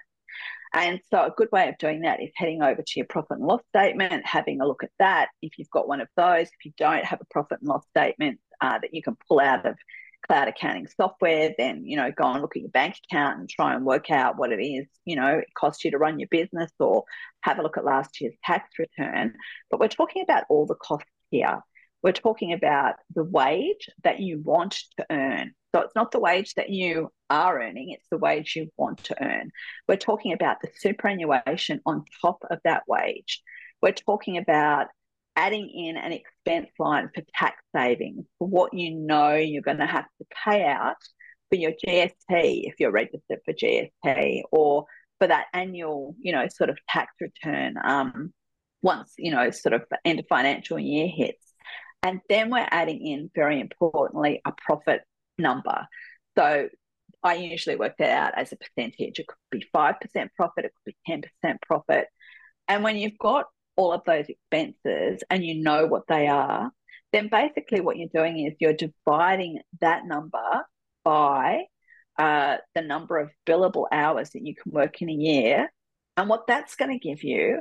And 0.72 1.00
so 1.10 1.24
a 1.24 1.34
good 1.36 1.50
way 1.50 1.68
of 1.68 1.78
doing 1.78 2.02
that 2.02 2.22
is 2.22 2.30
heading 2.36 2.62
over 2.62 2.80
to 2.80 2.92
your 2.96 3.06
profit 3.06 3.38
and 3.38 3.46
loss 3.46 3.62
statement, 3.74 4.24
having 4.24 4.60
a 4.60 4.66
look 4.66 4.84
at 4.84 4.90
that. 4.98 5.28
If 5.42 5.58
you've 5.58 5.70
got 5.70 5.88
one 5.88 6.00
of 6.00 6.08
those, 6.16 6.46
if 6.46 6.64
you 6.64 6.72
don't 6.76 7.04
have 7.04 7.20
a 7.20 7.26
profit 7.32 7.58
and 7.60 7.68
loss 7.68 7.84
statement 7.90 8.38
uh, 8.60 8.78
that 8.78 8.94
you 8.94 9.02
can 9.02 9.16
pull 9.28 9.40
out 9.40 9.66
of 9.66 9.76
cloud 10.26 10.48
accounting 10.48 10.86
software, 10.86 11.54
then 11.58 11.84
you 11.84 11.96
know 11.96 12.12
go 12.12 12.30
and 12.30 12.42
look 12.42 12.56
at 12.56 12.62
your 12.62 12.70
bank 12.70 12.94
account 13.10 13.40
and 13.40 13.48
try 13.48 13.74
and 13.74 13.84
work 13.84 14.10
out 14.10 14.38
what 14.38 14.52
it 14.52 14.62
is 14.62 14.86
you 15.04 15.16
know 15.16 15.38
it 15.38 15.48
costs 15.54 15.84
you 15.84 15.90
to 15.90 15.98
run 15.98 16.20
your 16.20 16.28
business, 16.30 16.70
or 16.78 17.04
have 17.40 17.58
a 17.58 17.62
look 17.62 17.76
at 17.76 17.84
last 17.84 18.20
year's 18.20 18.34
tax 18.44 18.68
return. 18.78 19.34
But 19.70 19.80
we're 19.80 19.88
talking 19.88 20.22
about 20.22 20.44
all 20.48 20.66
the 20.66 20.74
costs 20.74 21.10
here 21.30 21.60
We're 22.02 22.12
talking 22.12 22.52
about 22.52 22.94
the 23.14 23.24
wage 23.24 23.88
that 24.04 24.20
you 24.20 24.40
want 24.42 24.78
to 24.96 25.06
earn. 25.10 25.52
So 25.74 25.82
it's 25.82 25.94
not 25.94 26.10
the 26.10 26.20
wage 26.20 26.54
that 26.54 26.70
you 26.70 27.12
are 27.28 27.60
earning, 27.60 27.90
it's 27.90 28.08
the 28.10 28.18
wage 28.18 28.56
you 28.56 28.70
want 28.76 29.04
to 29.04 29.22
earn. 29.22 29.50
We're 29.86 29.96
talking 29.96 30.32
about 30.32 30.56
the 30.60 30.68
superannuation 30.78 31.80
on 31.86 32.04
top 32.20 32.42
of 32.50 32.58
that 32.64 32.82
wage. 32.88 33.42
We're 33.80 33.92
talking 33.92 34.36
about 34.36 34.88
adding 35.36 35.70
in 35.70 35.96
an 35.96 36.12
expense 36.12 36.70
line 36.78 37.08
for 37.14 37.22
tax 37.34 37.62
savings 37.74 38.26
for 38.38 38.48
what 38.48 38.74
you 38.74 38.94
know 38.94 39.34
you're 39.34 39.62
going 39.62 39.78
to 39.78 39.86
have 39.86 40.06
to 40.18 40.26
pay 40.44 40.64
out 40.64 40.96
for 41.50 41.56
your 41.56 41.72
GST 41.72 42.12
if 42.28 42.74
you're 42.78 42.90
registered 42.90 43.38
for 43.44 43.52
GST 43.52 44.42
or 44.50 44.86
for 45.18 45.28
that 45.28 45.46
annual, 45.52 46.14
you 46.20 46.32
know, 46.32 46.46
sort 46.48 46.70
of 46.70 46.78
tax 46.88 47.12
return 47.20 47.76
um, 47.84 48.32
once, 48.82 49.12
you 49.18 49.30
know, 49.30 49.50
sort 49.50 49.74
of 49.74 49.82
end 50.04 50.18
of 50.18 50.26
financial 50.28 50.78
year 50.78 51.08
hits. 51.08 51.49
And 52.02 52.20
then 52.28 52.50
we're 52.50 52.66
adding 52.70 53.06
in, 53.06 53.30
very 53.34 53.60
importantly, 53.60 54.40
a 54.44 54.52
profit 54.52 55.02
number. 55.38 55.86
So 56.36 56.68
I 57.22 57.34
usually 57.34 57.76
work 57.76 57.96
that 57.98 58.10
out 58.10 58.38
as 58.38 58.52
a 58.52 58.56
percentage. 58.56 59.18
It 59.18 59.26
could 59.26 59.36
be 59.50 59.66
5% 59.74 59.96
profit, 60.36 60.64
it 60.64 60.72
could 60.84 60.94
be 60.94 61.22
10% 61.44 61.56
profit. 61.62 62.06
And 62.68 62.82
when 62.82 62.96
you've 62.96 63.18
got 63.18 63.46
all 63.76 63.92
of 63.92 64.02
those 64.04 64.26
expenses 64.28 65.22
and 65.28 65.44
you 65.44 65.62
know 65.62 65.86
what 65.86 66.04
they 66.08 66.28
are, 66.28 66.70
then 67.12 67.28
basically 67.28 67.80
what 67.80 67.96
you're 67.96 68.08
doing 68.14 68.46
is 68.46 68.54
you're 68.60 68.72
dividing 68.72 69.60
that 69.80 70.06
number 70.06 70.64
by 71.04 71.64
uh, 72.18 72.58
the 72.74 72.82
number 72.82 73.18
of 73.18 73.30
billable 73.46 73.86
hours 73.90 74.30
that 74.30 74.46
you 74.46 74.54
can 74.54 74.72
work 74.72 75.02
in 75.02 75.10
a 75.10 75.14
year. 75.14 75.72
And 76.16 76.28
what 76.28 76.46
that's 76.46 76.76
going 76.76 76.90
to 76.90 76.98
give 76.98 77.24
you 77.24 77.60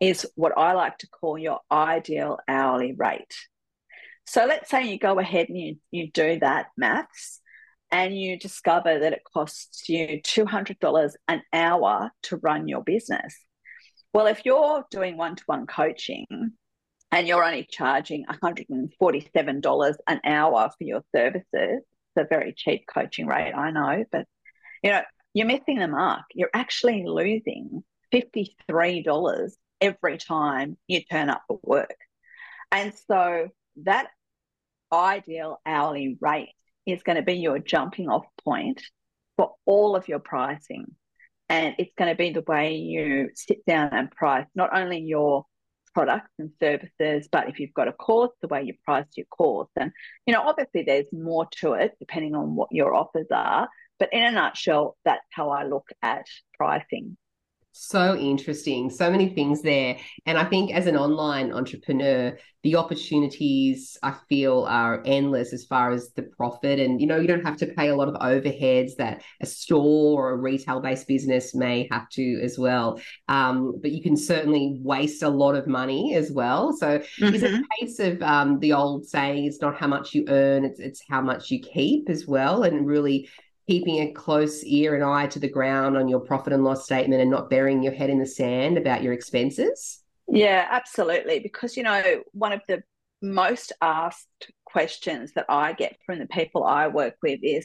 is 0.00 0.26
what 0.34 0.56
I 0.58 0.72
like 0.72 0.98
to 0.98 1.08
call 1.08 1.38
your 1.38 1.60
ideal 1.70 2.38
hourly 2.48 2.92
rate. 2.92 3.34
So 4.26 4.46
let's 4.46 4.70
say 4.70 4.90
you 4.90 4.98
go 4.98 5.18
ahead 5.18 5.48
and 5.48 5.58
you, 5.58 5.76
you 5.90 6.10
do 6.10 6.38
that 6.40 6.66
maths 6.76 7.40
and 7.90 8.16
you 8.16 8.38
discover 8.38 8.98
that 8.98 9.12
it 9.12 9.22
costs 9.32 9.88
you 9.88 10.20
$200 10.22 11.12
an 11.28 11.42
hour 11.52 12.10
to 12.22 12.36
run 12.38 12.68
your 12.68 12.82
business. 12.82 13.36
Well, 14.14 14.26
if 14.26 14.44
you're 14.44 14.84
doing 14.90 15.16
one 15.16 15.36
to 15.36 15.42
one 15.46 15.66
coaching 15.66 16.26
and 17.10 17.28
you're 17.28 17.44
only 17.44 17.66
charging 17.70 18.24
$147 18.26 19.94
an 20.08 20.20
hour 20.24 20.70
for 20.78 20.84
your 20.84 21.02
services, 21.14 21.44
it's 21.52 22.16
a 22.16 22.24
very 22.28 22.54
cheap 22.56 22.84
coaching 22.92 23.26
rate, 23.26 23.52
I 23.52 23.70
know, 23.70 24.04
but 24.10 24.26
you 24.82 24.90
know, 24.90 25.02
you're 25.34 25.46
missing 25.46 25.78
the 25.78 25.88
mark. 25.88 26.24
You're 26.34 26.50
actually 26.52 27.04
losing 27.06 27.82
$53 28.12 29.52
every 29.80 30.18
time 30.18 30.76
you 30.86 31.02
turn 31.04 31.30
up 31.30 31.42
for 31.48 31.58
work. 31.62 31.96
And 32.70 32.92
so 33.06 33.48
that 33.84 34.08
ideal 34.92 35.60
hourly 35.64 36.16
rate 36.20 36.50
is 36.86 37.02
going 37.02 37.16
to 37.16 37.22
be 37.22 37.34
your 37.34 37.58
jumping 37.58 38.08
off 38.08 38.26
point 38.44 38.82
for 39.36 39.54
all 39.64 39.96
of 39.96 40.08
your 40.08 40.18
pricing. 40.18 40.86
And 41.48 41.74
it's 41.78 41.92
going 41.96 42.10
to 42.10 42.16
be 42.16 42.30
the 42.30 42.44
way 42.46 42.76
you 42.76 43.30
sit 43.34 43.64
down 43.66 43.90
and 43.92 44.10
price 44.10 44.46
not 44.54 44.76
only 44.76 44.98
your 45.00 45.44
products 45.94 46.30
and 46.38 46.50
services, 46.60 47.28
but 47.30 47.48
if 47.48 47.60
you've 47.60 47.74
got 47.74 47.88
a 47.88 47.92
course, 47.92 48.30
the 48.40 48.48
way 48.48 48.62
you 48.62 48.74
price 48.84 49.06
your 49.16 49.26
course. 49.26 49.68
And, 49.76 49.92
you 50.26 50.32
know, 50.32 50.42
obviously 50.42 50.84
there's 50.84 51.12
more 51.12 51.46
to 51.60 51.74
it 51.74 51.92
depending 51.98 52.34
on 52.34 52.54
what 52.56 52.68
your 52.72 52.94
offers 52.94 53.26
are. 53.30 53.68
But 53.98 54.12
in 54.12 54.22
a 54.22 54.30
nutshell, 54.30 54.96
that's 55.04 55.26
how 55.30 55.50
I 55.50 55.64
look 55.64 55.88
at 56.02 56.26
pricing. 56.54 57.16
So 57.74 58.16
interesting. 58.16 58.90
So 58.90 59.10
many 59.10 59.30
things 59.30 59.62
there. 59.62 59.96
And 60.26 60.36
I 60.36 60.44
think 60.44 60.72
as 60.74 60.86
an 60.86 60.96
online 60.96 61.52
entrepreneur, 61.52 62.36
the 62.62 62.76
opportunities 62.76 63.96
I 64.02 64.14
feel 64.28 64.64
are 64.68 65.02
endless 65.06 65.54
as 65.54 65.64
far 65.64 65.90
as 65.90 66.12
the 66.12 66.22
profit. 66.22 66.78
And, 66.78 67.00
you 67.00 67.06
know, 67.06 67.16
you 67.16 67.26
don't 67.26 67.44
have 67.44 67.56
to 67.56 67.66
pay 67.66 67.88
a 67.88 67.96
lot 67.96 68.08
of 68.08 68.14
overheads 68.16 68.96
that 68.96 69.22
a 69.40 69.46
store 69.46 70.20
or 70.20 70.30
a 70.32 70.36
retail 70.36 70.80
based 70.80 71.08
business 71.08 71.54
may 71.54 71.88
have 71.90 72.08
to 72.10 72.40
as 72.42 72.58
well. 72.58 73.00
Um, 73.28 73.78
but 73.80 73.90
you 73.90 74.02
can 74.02 74.18
certainly 74.18 74.78
waste 74.82 75.22
a 75.22 75.28
lot 75.30 75.54
of 75.54 75.66
money 75.66 76.14
as 76.14 76.30
well. 76.30 76.74
So 76.74 76.98
mm-hmm. 76.98 77.34
is 77.34 77.42
it 77.42 77.54
a 77.54 77.64
case 77.80 77.98
of 77.98 78.22
um, 78.22 78.58
the 78.60 78.74
old 78.74 79.06
saying, 79.06 79.46
it's 79.46 79.62
not 79.62 79.76
how 79.76 79.86
much 79.86 80.14
you 80.14 80.26
earn, 80.28 80.66
it's, 80.66 80.78
it's 80.78 81.02
how 81.08 81.22
much 81.22 81.50
you 81.50 81.58
keep 81.60 82.10
as 82.10 82.26
well. 82.26 82.64
And 82.64 82.86
really 82.86 83.28
keeping 83.68 84.00
a 84.00 84.12
close 84.12 84.64
ear 84.64 84.94
and 84.94 85.04
eye 85.04 85.26
to 85.28 85.38
the 85.38 85.48
ground 85.48 85.96
on 85.96 86.08
your 86.08 86.20
profit 86.20 86.52
and 86.52 86.64
loss 86.64 86.84
statement 86.84 87.20
and 87.20 87.30
not 87.30 87.50
burying 87.50 87.82
your 87.82 87.92
head 87.92 88.10
in 88.10 88.18
the 88.18 88.26
sand 88.26 88.76
about 88.76 89.02
your 89.02 89.12
expenses? 89.12 90.00
Yeah, 90.28 90.66
absolutely. 90.70 91.40
Because, 91.40 91.76
you 91.76 91.82
know, 91.82 92.22
one 92.32 92.52
of 92.52 92.60
the 92.68 92.82
most 93.20 93.72
asked 93.80 94.50
questions 94.64 95.32
that 95.34 95.46
I 95.48 95.72
get 95.74 95.96
from 96.04 96.18
the 96.18 96.26
people 96.26 96.64
I 96.64 96.88
work 96.88 97.14
with 97.22 97.40
is, 97.42 97.64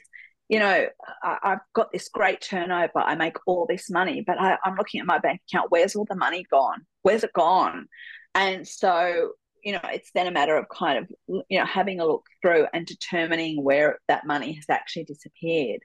you 0.50 0.60
know, 0.60 0.88
I, 1.24 1.38
have 1.44 1.60
got 1.74 1.92
this 1.92 2.10
great 2.10 2.42
turnover. 2.42 3.00
I 3.00 3.16
make 3.16 3.38
all 3.48 3.66
this 3.68 3.89
money, 3.89 4.24
but 4.25 4.39
I, 4.39 4.58
I'm 4.63 4.75
looking 4.75 5.00
at 5.00 5.08
my 5.08 5.20
bank 5.20 5.42
account. 5.50 5.72
Where's 5.72 5.96
all 5.96 6.06
the 6.06 6.16
money 6.16 6.46
gone? 6.50 6.86
Where's 7.01 7.24
it 7.24 7.34
gone? 7.34 7.88
And 8.36 8.68
so 8.68 9.32
you 9.67 9.74
know, 9.74 9.81
it's 9.91 10.12
then 10.12 10.27
a 10.27 10.31
matter 10.31 10.55
of 10.55 10.69
kind 10.69 10.97
of, 10.97 11.12
you 11.50 11.59
know, 11.59 11.65
having 11.65 12.00
a 12.00 12.05
look 12.05 12.25
through 12.41 12.65
and 12.74 12.86
determining 12.86 13.62
where 13.62 14.00
that 14.07 14.25
money 14.25 14.53
has 14.53 14.63
actually 14.69 15.03
disappeared. 15.03 15.81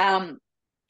Um, 0.00 0.38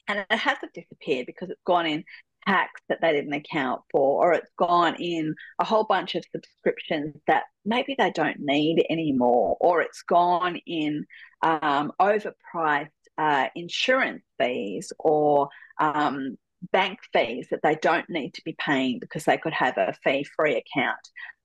and 0.07 0.25
it 0.31 0.39
hasn't 0.39 0.71
disappeared 0.73 1.25
because 1.25 1.49
it's 1.49 1.61
gone 1.65 1.85
in 1.85 2.05
tax 2.47 2.81
that 2.87 3.01
they 3.01 3.11
didn't 3.11 3.33
account 3.33 3.81
for, 3.91 4.25
or 4.25 4.31
it's 4.31 4.49
gone 4.57 4.95
in 4.95 5.35
a 5.59 5.65
whole 5.65 5.83
bunch 5.83 6.15
of 6.15 6.23
subscriptions 6.31 7.17
that 7.27 7.43
maybe 7.65 7.95
they 7.99 8.11
don't 8.11 8.39
need 8.39 8.85
anymore, 8.89 9.57
or 9.59 9.81
it's 9.81 10.03
gone 10.03 10.57
in 10.65 11.05
um, 11.41 11.91
overpriced 11.99 12.87
uh, 13.17 13.47
insurance 13.55 14.23
fees 14.39 14.93
or 14.99 15.49
um, 15.81 16.37
bank 16.71 16.99
fees 17.13 17.47
that 17.51 17.61
they 17.63 17.75
don't 17.75 18.09
need 18.09 18.33
to 18.33 18.41
be 18.43 18.55
paying 18.59 18.99
because 18.99 19.25
they 19.25 19.37
could 19.37 19.53
have 19.53 19.77
a 19.77 19.95
fee 20.03 20.25
free 20.35 20.55
account. 20.55 20.99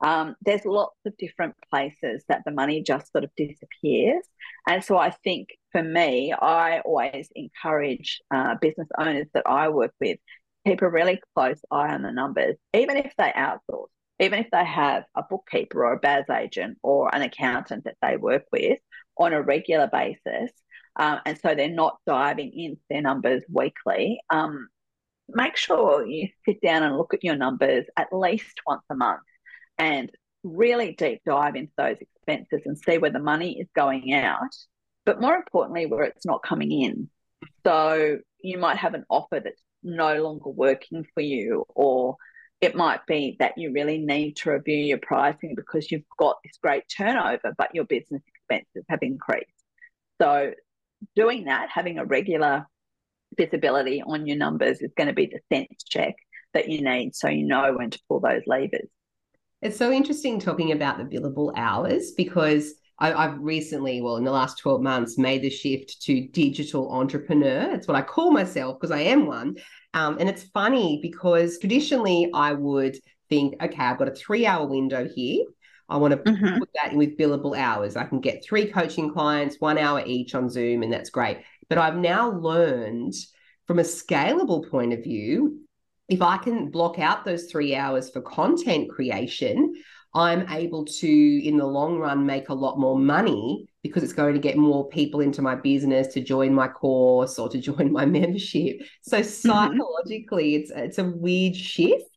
Um, 0.05 0.35
there's 0.45 0.65
lots 0.65 0.97
of 1.07 1.17
different 1.17 1.55
places 1.71 2.25
that 2.29 2.43
the 2.45 2.51
money 2.51 2.83
just 2.83 3.13
sort 3.13 3.25
of 3.25 3.31
disappears. 3.37 4.25
And 4.69 4.83
so 4.83 4.99
I 4.99 5.11
think 5.11 5.49
for 5.71 5.83
me, 5.83 6.33
I 6.33 6.81
always 6.81 7.29
encourage 7.35 8.21
uh, 8.35 8.57
business 8.61 8.89
owners 8.99 9.29
that 9.35 9.45
I 9.47 9.69
work 9.69 9.93
with 10.01 10.19
keep 10.67 10.83
a 10.83 10.89
really 10.89 11.21
close 11.35 11.61
eye 11.71 11.93
on 11.93 12.03
the 12.03 12.13
numbers, 12.13 12.57
even 12.73 12.97
if 12.97 13.13
they 13.19 13.33
outsource. 13.37 13.89
Even 14.21 14.39
if 14.39 14.47
they 14.53 14.65
have 14.65 15.03
a 15.17 15.23
bookkeeper 15.29 15.85
or 15.85 15.95
a 15.95 15.99
BAS 15.99 16.31
agent 16.31 16.79
or 16.85 17.13
an 17.13 17.23
accountant 17.23 17.85
that 17.85 17.97
they 18.01 18.17
work 18.17 18.45
with 18.53 18.79
on 19.17 19.33
a 19.33 19.43
regular 19.43 19.89
basis, 19.91 20.53
um, 20.97 21.19
and 21.27 21.39
so 21.41 21.55
they're 21.55 21.69
not 21.69 21.99
diving 22.07 22.53
into 22.53 22.81
their 22.89 23.03
numbers 23.03 23.43
weekly, 23.51 24.21
um, 24.31 24.69
make 25.35 25.57
sure 25.57 26.07
you 26.07 26.29
sit 26.45 26.61
down 26.61 26.83
and 26.83 26.97
look 26.97 27.15
at 27.15 27.25
your 27.25 27.37
numbers 27.37 27.85
at 27.97 28.13
least 28.13 28.61
once 28.67 28.83
a 28.91 28.95
month 28.95 29.23
and 29.79 30.11
really 30.45 30.93
deep 30.93 31.21
dive 31.25 31.55
into 31.55 31.73
those 31.77 31.97
expenses 32.01 32.63
and 32.67 32.79
see 32.79 32.99
where 32.99 33.11
the 33.11 33.19
money 33.19 33.59
is 33.61 33.69
going 33.75 34.13
out, 34.13 34.55
but 35.05 35.21
more 35.21 35.37
importantly, 35.37 35.87
where 35.87 36.05
it's 36.05 36.27
not 36.27 36.43
coming 36.43 36.73
in. 36.73 37.09
So 37.65 38.19
you 38.41 38.59
might 38.59 38.77
have 38.77 38.95
an 38.95 39.05
offer 39.09 39.41
that's 39.43 39.63
no 39.83 40.23
longer 40.23 40.51
working 40.51 41.07
for 41.15 41.23
you, 41.23 41.65
or 41.69 42.17
it 42.61 42.77
might 42.77 43.05
be 43.07 43.37
that 43.41 43.59
you 43.59 43.73
really 43.73 43.99
need 43.99 44.37
to 44.37 44.53
review 44.53 44.77
your 44.77 44.99
pricing 44.99 45.55
because 45.57 45.91
you've 45.91 46.03
got 46.19 46.37
this 46.45 46.59
great 46.63 46.85
turnover, 46.97 47.55
but 47.59 47.75
your 47.75 47.85
business 47.85 48.23
expenses 48.27 48.85
have 48.89 49.01
increased. 49.03 49.51
So 50.21 50.53
doing 51.17 51.47
that, 51.47 51.69
having 51.71 51.99
a 51.99 52.05
regular 52.05 52.67
visibility 53.37 54.03
on 54.07 54.27
your 54.27 54.37
numbers 54.37 54.81
is 54.81 54.93
going 54.97 55.09
to 55.09 55.13
be 55.13 55.27
the 55.27 55.41
sense 55.55 55.83
check 55.85 56.15
that 56.55 56.69
you 56.69 56.83
need 56.83 57.15
so 57.15 57.29
you 57.29 57.47
know 57.47 57.75
when 57.77 57.91
to 57.91 58.01
pull 58.09 58.21
those 58.21 58.43
levers. 58.47 58.89
It's 59.61 59.77
so 59.77 59.93
interesting 59.93 60.41
talking 60.41 60.73
about 60.73 60.99
the 60.99 61.05
billable 61.05 61.53
hours 61.57 62.13
because 62.17 62.75
I, 62.99 63.31
have 63.31 63.39
recently, 63.41 64.01
well, 64.01 64.17
in 64.17 64.25
the 64.25 64.31
last 64.31 64.59
12 64.59 64.81
months, 64.81 65.19
made 65.19 65.43
the 65.43 65.51
shift 65.51 66.03
to 66.03 66.29
digital 66.29 66.93
entrepreneur. 66.93 67.73
It's 67.73 67.89
what 67.89 67.97
I 67.97 68.03
call 68.03 68.31
myself 68.31 68.79
because 68.79 68.93
I 68.93 69.01
am 69.01 69.27
one. 69.27 69.57
Um, 69.95 70.19
and 70.19 70.29
it's 70.29 70.45
funny 70.45 71.01
because 71.03 71.59
traditionally 71.59 72.31
I 72.33 72.53
would 72.53 72.97
think, 73.29 73.61
okay, 73.63 73.83
I've 73.83 73.99
got 73.99 74.09
a 74.09 74.15
three 74.15 74.47
hour 74.47 74.67
window 74.67 75.09
here. 75.13 75.45
I 75.89 75.97
want 75.97 76.13
to 76.13 76.19
mm-hmm. 76.19 76.59
put 76.59 76.71
that 76.75 76.93
in 76.93 76.99
with 76.99 77.19
billable 77.19 77.57
hours. 77.57 77.97
I 77.97 78.05
can 78.05 78.21
get 78.21 78.45
three 78.45 78.71
coaching 78.71 79.13
clients, 79.13 79.57
one 79.59 79.79
hour 79.79 80.03
each 80.07 80.35
on 80.35 80.49
Zoom, 80.49 80.83
and 80.83 80.93
that's 80.93 81.11
great. 81.11 81.39
But 81.69 81.79
I've 81.79 81.97
now 81.97 82.31
learned 82.31 83.15
from 83.67 83.79
a 83.79 83.83
scalable 83.83 84.69
point 84.69 84.93
of 84.93 85.03
view, 85.03 85.61
if 86.09 86.21
I 86.21 86.37
can 86.37 86.71
block 86.71 86.99
out 86.99 87.25
those 87.25 87.51
three 87.51 87.75
hours 87.75 88.11
for 88.11 88.21
content 88.21 88.91
creation, 88.91 89.75
I'm 90.15 90.47
able 90.51 90.85
to, 90.85 91.47
in 91.47 91.57
the 91.57 91.67
long 91.67 91.99
run, 91.99 92.27
make 92.27 92.51
a 92.51 92.55
lot 92.55 92.79
more 92.79 92.99
money 92.99 93.67
because 93.83 94.03
it's 94.03 94.13
going 94.13 94.35
to 94.35 94.41
get 94.41 94.57
more 94.57 94.89
people 94.89 95.21
into 95.21 95.41
my 95.41 95.55
business 95.55 96.09
to 96.09 96.21
join 96.21 96.55
my 96.55 96.69
course 96.69 97.39
or 97.39 97.49
to 97.49 97.59
join 97.69 97.93
my 97.93 98.05
membership. 98.05 98.81
So 99.03 99.21
mm-hmm. 99.21 99.29
psychologically, 99.29 100.53
mm-hmm. 100.53 100.63
it's 100.63 100.71
it's 100.71 100.99
a 100.99 101.05
weird 101.05 101.57
shift 101.57 102.12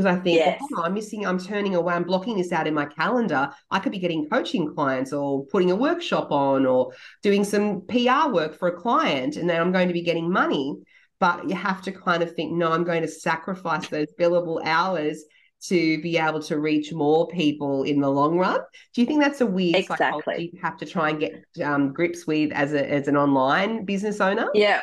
because 0.00 0.18
I 0.18 0.22
think, 0.22 0.36
yes. 0.36 0.62
oh, 0.76 0.82
I'm 0.82 0.94
missing, 0.94 1.26
I'm 1.26 1.38
turning 1.38 1.74
away, 1.74 1.94
I'm 1.94 2.04
blocking 2.04 2.36
this 2.38 2.52
out 2.52 2.66
in 2.66 2.72
my 2.72 2.86
calendar. 2.86 3.50
I 3.70 3.78
could 3.80 3.92
be 3.92 3.98
getting 3.98 4.28
coaching 4.28 4.74
clients 4.74 5.12
or 5.12 5.44
putting 5.46 5.70
a 5.70 5.76
workshop 5.76 6.30
on 6.30 6.64
or 6.64 6.92
doing 7.22 7.44
some 7.44 7.82
PR 7.82 8.30
work 8.30 8.58
for 8.58 8.68
a 8.68 8.76
client, 8.76 9.36
and 9.36 9.48
then 9.48 9.60
I'm 9.60 9.72
going 9.72 9.88
to 9.88 9.94
be 9.94 10.02
getting 10.02 10.30
money. 10.30 10.76
But 11.18 11.50
you 11.50 11.54
have 11.54 11.82
to 11.82 11.92
kind 11.92 12.22
of 12.22 12.34
think, 12.34 12.52
no, 12.52 12.72
I'm 12.72 12.84
going 12.84 13.02
to 13.02 13.08
sacrifice 13.08 13.88
those 13.88 14.06
billable 14.18 14.64
hours 14.64 15.22
to 15.64 16.00
be 16.00 16.16
able 16.16 16.40
to 16.40 16.58
reach 16.58 16.94
more 16.94 17.28
people 17.28 17.82
in 17.82 18.00
the 18.00 18.08
long 18.08 18.38
run. 18.38 18.60
Do 18.94 19.02
you 19.02 19.06
think 19.06 19.22
that's 19.22 19.42
a 19.42 19.46
weird 19.46 19.76
exactly. 19.76 20.06
psychology 20.06 20.50
you 20.54 20.60
have 20.62 20.78
to 20.78 20.86
try 20.86 21.10
and 21.10 21.20
get 21.20 21.44
um, 21.62 21.92
grips 21.92 22.26
with 22.26 22.52
as 22.52 22.72
a 22.72 22.90
as 22.90 23.06
an 23.06 23.18
online 23.18 23.84
business 23.84 24.18
owner? 24.22 24.48
Yeah, 24.54 24.80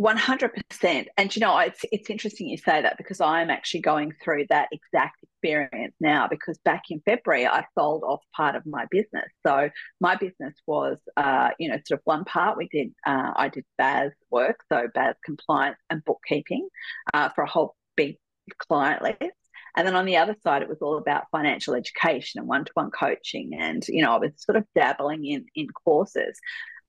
one 0.00 0.16
hundred 0.16 0.52
percent. 0.54 1.08
And 1.18 1.34
you 1.34 1.40
know, 1.40 1.58
it's 1.58 1.84
it's 1.92 2.08
interesting 2.08 2.48
you 2.48 2.56
say 2.56 2.80
that 2.80 2.96
because 2.96 3.20
I'm 3.20 3.50
actually 3.50 3.80
going 3.80 4.14
through 4.22 4.46
that 4.48 4.68
exact 4.72 5.22
experience 5.22 5.94
now. 6.00 6.26
Because 6.26 6.58
back 6.64 6.84
in 6.90 7.02
February, 7.04 7.46
I 7.46 7.66
sold 7.78 8.02
off 8.04 8.22
part 8.34 8.56
of 8.56 8.64
my 8.64 8.86
business. 8.90 9.28
So 9.46 9.68
my 10.00 10.16
business 10.16 10.54
was, 10.66 10.96
uh, 11.16 11.50
you 11.58 11.68
know, 11.68 11.78
sort 11.86 12.00
of 12.00 12.02
one 12.04 12.24
part 12.24 12.56
we 12.56 12.68
did. 12.68 12.94
Uh, 13.06 13.32
I 13.36 13.48
did 13.48 13.64
BAS 13.76 14.12
work, 14.30 14.60
so 14.72 14.88
BAS 14.94 15.16
compliance 15.24 15.78
and 15.90 16.04
bookkeeping 16.04 16.68
uh, 17.12 17.28
for 17.30 17.44
a 17.44 17.50
whole 17.50 17.76
big 17.96 18.16
client 18.58 19.02
list 19.02 19.34
and 19.76 19.86
then 19.86 19.94
on 19.94 20.04
the 20.04 20.16
other 20.16 20.36
side, 20.42 20.62
it 20.62 20.68
was 20.68 20.82
all 20.82 20.98
about 20.98 21.30
financial 21.30 21.74
education 21.74 22.40
and 22.40 22.48
one 22.48 22.64
to 22.64 22.72
one 22.74 22.90
coaching. 22.90 23.52
And, 23.58 23.86
you 23.86 24.02
know, 24.02 24.12
I 24.12 24.18
was 24.18 24.32
sort 24.36 24.56
of 24.56 24.64
dabbling 24.74 25.24
in, 25.24 25.46
in 25.54 25.68
courses. 25.68 26.38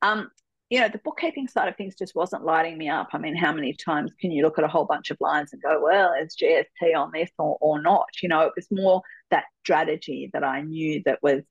Um, 0.02 0.30
you 0.72 0.80
know, 0.80 0.88
the 0.88 1.02
bookkeeping 1.04 1.50
side 1.50 1.68
of 1.68 1.76
things 1.76 1.96
just 1.96 2.16
wasn't 2.16 2.46
lighting 2.46 2.78
me 2.78 2.88
up. 2.88 3.10
I 3.12 3.18
mean, 3.18 3.36
how 3.36 3.52
many 3.52 3.74
times 3.74 4.14
can 4.22 4.32
you 4.32 4.42
look 4.42 4.58
at 4.58 4.64
a 4.64 4.70
whole 4.70 4.86
bunch 4.86 5.12
of 5.12 5.18
lines 5.20 5.52
and 5.52 5.62
go, 5.62 5.82
well, 5.84 6.14
is 6.14 6.34
GST 6.42 6.96
on 6.96 7.12
this 7.14 7.30
or, 7.38 7.58
or 7.60 7.82
not? 7.82 8.08
You 8.24 8.30
know, 8.30 8.40
it 8.44 8.54
was 8.56 8.68
more 8.72 9.02
that 9.32 9.44
strategy 9.64 10.30
that 10.32 10.46
I 10.46 10.62
knew 10.62 11.02
that 11.06 11.20
was 11.22 11.42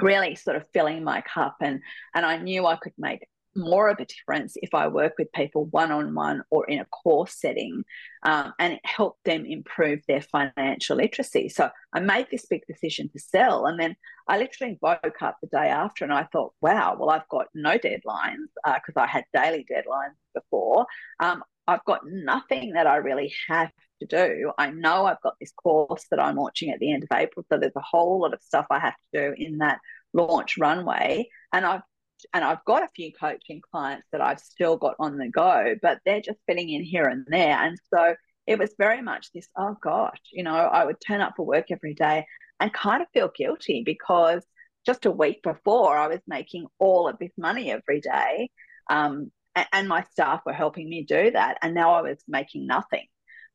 really 0.00 0.34
sort 0.34 0.56
of 0.56 0.64
filling 0.72 1.04
my 1.04 1.20
cup 1.20 1.56
and 1.60 1.80
and 2.14 2.24
I 2.24 2.38
knew 2.38 2.64
I 2.64 2.76
could 2.76 2.92
make 2.96 3.26
more 3.58 3.88
of 3.88 3.98
a 3.98 4.04
difference 4.04 4.54
if 4.56 4.72
I 4.72 4.88
work 4.88 5.14
with 5.18 5.32
people 5.32 5.66
one 5.66 5.92
on 5.92 6.14
one 6.14 6.42
or 6.50 6.66
in 6.66 6.78
a 6.78 6.84
course 6.86 7.34
setting 7.38 7.84
um, 8.22 8.54
and 8.58 8.78
help 8.84 9.18
them 9.24 9.44
improve 9.44 10.00
their 10.08 10.22
financial 10.22 10.96
literacy. 10.96 11.48
So 11.48 11.70
I 11.92 12.00
made 12.00 12.28
this 12.30 12.46
big 12.46 12.62
decision 12.66 13.10
to 13.10 13.18
sell. 13.18 13.66
And 13.66 13.78
then 13.78 13.96
I 14.28 14.38
literally 14.38 14.78
woke 14.80 15.20
up 15.20 15.36
the 15.42 15.48
day 15.48 15.68
after 15.68 16.04
and 16.04 16.12
I 16.12 16.24
thought, 16.32 16.54
wow, 16.60 16.96
well, 16.98 17.10
I've 17.10 17.28
got 17.28 17.48
no 17.54 17.78
deadlines 17.78 18.48
because 18.64 18.96
uh, 18.96 19.00
I 19.00 19.06
had 19.06 19.24
daily 19.34 19.66
deadlines 19.70 20.14
before. 20.34 20.86
Um, 21.20 21.42
I've 21.66 21.84
got 21.84 22.00
nothing 22.06 22.72
that 22.72 22.86
I 22.86 22.96
really 22.96 23.32
have 23.48 23.70
to 24.00 24.06
do. 24.06 24.52
I 24.56 24.70
know 24.70 25.06
I've 25.06 25.20
got 25.22 25.34
this 25.38 25.52
course 25.52 26.06
that 26.10 26.20
I'm 26.20 26.36
launching 26.36 26.70
at 26.70 26.78
the 26.78 26.92
end 26.92 27.02
of 27.04 27.16
April. 27.16 27.44
So 27.50 27.58
there's 27.58 27.76
a 27.76 27.82
whole 27.82 28.20
lot 28.20 28.32
of 28.32 28.40
stuff 28.42 28.66
I 28.70 28.78
have 28.78 28.94
to 29.12 29.20
do 29.20 29.34
in 29.36 29.58
that 29.58 29.78
launch 30.14 30.56
runway. 30.58 31.28
And 31.52 31.66
I've 31.66 31.82
and 32.32 32.44
I've 32.44 32.64
got 32.64 32.82
a 32.82 32.88
few 32.94 33.12
coaching 33.12 33.60
clients 33.70 34.06
that 34.12 34.20
I've 34.20 34.40
still 34.40 34.76
got 34.76 34.96
on 34.98 35.18
the 35.18 35.28
go, 35.28 35.74
but 35.82 36.00
they're 36.04 36.20
just 36.20 36.38
fitting 36.46 36.70
in 36.70 36.82
here 36.82 37.04
and 37.04 37.26
there. 37.28 37.56
And 37.56 37.78
so 37.92 38.14
it 38.46 38.58
was 38.58 38.74
very 38.78 39.02
much 39.02 39.32
this, 39.32 39.48
oh 39.56 39.76
gosh, 39.82 40.20
you 40.32 40.42
know, 40.42 40.54
I 40.54 40.84
would 40.84 41.00
turn 41.00 41.20
up 41.20 41.34
for 41.36 41.46
work 41.46 41.66
every 41.70 41.94
day 41.94 42.26
and 42.60 42.72
kind 42.72 43.02
of 43.02 43.08
feel 43.12 43.30
guilty 43.34 43.82
because 43.84 44.42
just 44.86 45.06
a 45.06 45.10
week 45.10 45.42
before 45.42 45.96
I 45.96 46.08
was 46.08 46.20
making 46.26 46.66
all 46.78 47.08
of 47.08 47.18
this 47.18 47.32
money 47.36 47.70
every 47.70 48.00
day. 48.00 48.50
Um, 48.88 49.30
and, 49.54 49.66
and 49.72 49.88
my 49.88 50.02
staff 50.12 50.40
were 50.46 50.52
helping 50.52 50.88
me 50.88 51.04
do 51.04 51.30
that. 51.32 51.58
And 51.62 51.74
now 51.74 51.92
I 51.92 52.02
was 52.02 52.18
making 52.26 52.66
nothing. 52.66 53.06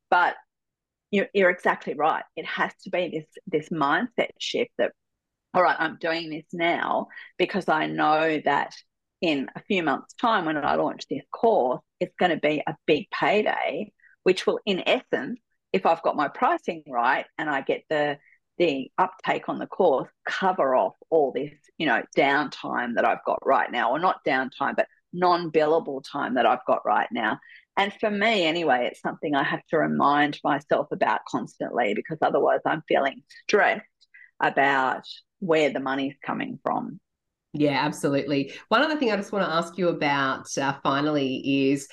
But 0.09 0.35
you're, 1.13 1.27
you're 1.33 1.49
exactly 1.49 1.93
right. 1.93 2.23
It 2.35 2.45
has 2.45 2.73
to 2.83 2.89
be 2.89 3.09
this 3.09 3.25
this 3.45 3.69
mindset 3.69 4.31
shift 4.39 4.71
that 4.77 4.93
all 5.53 5.61
right, 5.61 5.75
I'm 5.77 5.97
doing 5.99 6.29
this 6.29 6.45
now 6.51 7.07
because 7.37 7.69
I 7.69 7.87
know 7.87 8.41
that 8.45 8.73
in 9.21 9.49
a 9.55 9.61
few 9.61 9.83
months' 9.83 10.13
time, 10.15 10.45
when 10.45 10.57
I 10.57 10.75
launch 10.75 11.07
this 11.07 11.23
course, 11.31 11.81
it's 11.99 12.15
going 12.19 12.31
to 12.31 12.37
be 12.37 12.61
a 12.65 12.75
big 12.85 13.09
payday, 13.11 13.91
which 14.23 14.45
will, 14.45 14.59
in 14.65 14.83
essence, 14.87 15.39
if 15.71 15.85
I've 15.85 16.03
got 16.03 16.15
my 16.15 16.27
pricing 16.27 16.83
right 16.87 17.25
and 17.37 17.49
I 17.49 17.61
get 17.61 17.83
the 17.89 18.17
the 18.59 18.91
uptake 18.99 19.49
on 19.49 19.57
the 19.57 19.65
course, 19.65 20.09
cover 20.27 20.75
off 20.75 20.93
all 21.09 21.31
this, 21.31 21.53
you 21.79 21.87
know, 21.87 22.03
downtime 22.15 22.95
that 22.95 23.05
I've 23.05 23.23
got 23.25 23.39
right 23.43 23.71
now, 23.71 23.91
or 23.91 23.97
not 23.97 24.23
downtime, 24.27 24.75
but 24.75 24.87
non-billable 25.11 26.03
time 26.03 26.35
that 26.35 26.45
I've 26.45 26.63
got 26.67 26.85
right 26.85 27.07
now. 27.11 27.39
And 27.77 27.91
for 27.99 28.11
me, 28.11 28.45
anyway, 28.45 28.87
it's 28.91 29.01
something 29.01 29.33
I 29.33 29.43
have 29.43 29.65
to 29.69 29.79
remind 29.79 30.39
myself 30.43 30.91
about 30.91 31.21
constantly 31.27 31.95
because 31.95 32.19
otherwise 32.21 32.59
I'm 32.65 32.83
feeling 32.87 33.23
stressed 33.47 33.85
about 34.39 35.07
where 35.45 35.71
the 35.71 35.79
money's 35.79 36.15
coming 36.25 36.59
from. 36.63 36.99
Yeah, 37.53 37.85
absolutely. 37.85 38.53
One 38.69 38.81
other 38.81 38.97
thing 38.97 39.11
I 39.11 39.15
just 39.15 39.31
want 39.31 39.45
to 39.45 39.53
ask 39.53 39.77
you 39.77 39.89
about 39.89 40.57
uh, 40.57 40.73
finally 40.81 41.71
is 41.71 41.87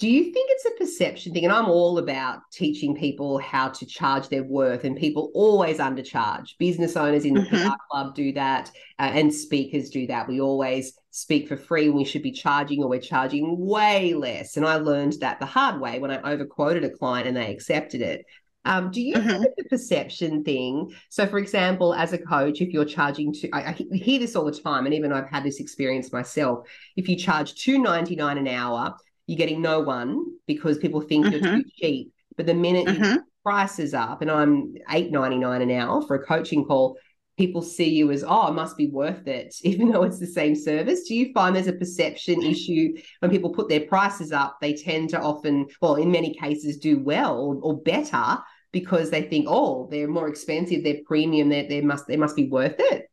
do 0.00 0.10
you 0.10 0.24
think 0.24 0.50
it's 0.50 0.64
a 0.64 0.70
perception 0.72 1.32
thing? 1.32 1.44
And 1.44 1.52
I'm 1.52 1.68
all 1.68 1.98
about 1.98 2.40
teaching 2.52 2.96
people 2.96 3.38
how 3.38 3.68
to 3.68 3.86
charge 3.86 4.28
their 4.28 4.42
worth, 4.42 4.82
and 4.84 4.96
people 4.96 5.30
always 5.34 5.78
undercharge. 5.78 6.58
Business 6.58 6.96
owners 6.96 7.24
in 7.24 7.34
the 7.34 7.42
mm-hmm. 7.42 7.68
PR 7.68 7.76
club 7.90 8.14
do 8.14 8.32
that, 8.32 8.70
uh, 8.98 9.12
and 9.14 9.32
speakers 9.32 9.90
do 9.90 10.08
that. 10.08 10.28
We 10.28 10.40
always 10.40 10.98
speak 11.10 11.46
for 11.46 11.56
free 11.56 11.90
we 11.90 12.04
should 12.04 12.22
be 12.22 12.32
charging, 12.32 12.82
or 12.82 12.88
we're 12.88 13.00
charging 13.00 13.56
way 13.56 14.14
less. 14.14 14.56
And 14.56 14.66
I 14.66 14.76
learned 14.76 15.14
that 15.20 15.38
the 15.38 15.46
hard 15.46 15.80
way 15.80 16.00
when 16.00 16.10
I 16.10 16.20
overquoted 16.22 16.82
a 16.82 16.90
client 16.90 17.28
and 17.28 17.36
they 17.36 17.52
accepted 17.52 18.00
it. 18.00 18.26
Um, 18.64 18.90
do 18.90 19.00
you 19.00 19.14
mm-hmm. 19.14 19.28
think 19.28 19.44
it's 19.44 19.66
a 19.66 19.68
perception 19.68 20.42
thing? 20.42 20.94
So, 21.10 21.26
for 21.26 21.38
example, 21.38 21.94
as 21.94 22.12
a 22.12 22.18
coach, 22.18 22.60
if 22.60 22.72
you're 22.72 22.84
charging 22.84 23.32
to, 23.34 23.50
I, 23.50 23.70
I, 23.70 23.72
hear 23.94 24.18
this 24.18 24.34
all 24.34 24.44
the 24.44 24.52
time, 24.52 24.86
and 24.86 24.94
even 24.94 25.12
I've 25.12 25.28
had 25.28 25.44
this 25.44 25.60
experience 25.60 26.12
myself. 26.12 26.66
If 26.96 27.08
you 27.08 27.16
charge 27.16 27.54
two 27.56 27.78
ninety 27.78 28.16
nine 28.16 28.38
an 28.38 28.48
hour, 28.48 28.94
you're 29.26 29.38
getting 29.38 29.60
no 29.60 29.80
one 29.80 30.24
because 30.46 30.78
people 30.78 31.02
think 31.02 31.26
mm-hmm. 31.26 31.44
you're 31.44 31.56
too 31.56 31.64
cheap. 31.76 32.12
But 32.36 32.46
the 32.46 32.54
minute 32.54 32.86
mm-hmm. 32.86 33.16
prices 33.42 33.92
up, 33.92 34.22
and 34.22 34.30
I'm 34.30 34.74
eight 34.90 35.10
ninety 35.10 35.38
nine 35.38 35.60
an 35.60 35.70
hour 35.70 36.00
for 36.00 36.16
a 36.16 36.24
coaching 36.24 36.64
call, 36.64 36.96
people 37.36 37.60
see 37.60 37.90
you 37.90 38.10
as 38.12 38.24
oh, 38.26 38.48
it 38.48 38.54
must 38.54 38.78
be 38.78 38.86
worth 38.86 39.26
it, 39.26 39.54
even 39.62 39.90
though 39.90 40.04
it's 40.04 40.20
the 40.20 40.26
same 40.26 40.54
service. 40.54 41.06
Do 41.06 41.14
you 41.14 41.32
find 41.34 41.54
there's 41.54 41.66
a 41.66 41.74
perception 41.74 42.42
issue 42.42 42.94
when 43.20 43.30
people 43.30 43.50
put 43.50 43.68
their 43.68 43.80
prices 43.80 44.32
up? 44.32 44.56
They 44.62 44.72
tend 44.72 45.10
to 45.10 45.20
often, 45.20 45.66
well, 45.82 45.96
in 45.96 46.10
many 46.10 46.34
cases, 46.34 46.78
do 46.78 46.98
well 46.98 47.60
or 47.62 47.76
better 47.76 48.38
because 48.74 49.08
they 49.08 49.22
think, 49.22 49.46
oh, 49.48 49.88
they're 49.90 50.06
more 50.06 50.28
expensive, 50.28 50.84
they're 50.84 51.00
premium, 51.06 51.48
they 51.48 51.66
they 51.66 51.80
must 51.80 52.06
they 52.06 52.18
must 52.18 52.36
be 52.36 52.48
worth 52.48 52.76
it. 52.78 53.08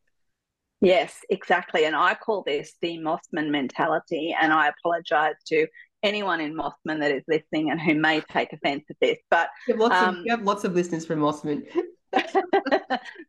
Yes, 0.82 1.16
exactly. 1.30 1.86
And 1.86 1.96
I 1.96 2.16
call 2.16 2.44
this 2.44 2.74
the 2.82 2.98
Mosman 2.98 3.50
mentality. 3.50 4.36
And 4.40 4.52
I 4.52 4.70
apologize 4.70 5.36
to 5.48 5.68
anyone 6.02 6.42
in 6.42 6.56
Mosman 6.56 7.00
that 7.00 7.12
is 7.12 7.24
listening 7.28 7.70
and 7.70 7.80
who 7.80 7.94
may 7.94 8.22
take 8.22 8.52
offense 8.52 8.84
at 8.90 8.96
this. 9.00 9.18
But 9.30 9.50
you 9.68 9.76
have 9.76 9.80
lots, 9.80 9.96
um, 9.96 10.16
of, 10.16 10.26
you 10.26 10.32
have 10.32 10.42
lots 10.42 10.64
of 10.64 10.74
listeners 10.74 11.06
from 11.06 11.20
Mosman. 11.20 11.68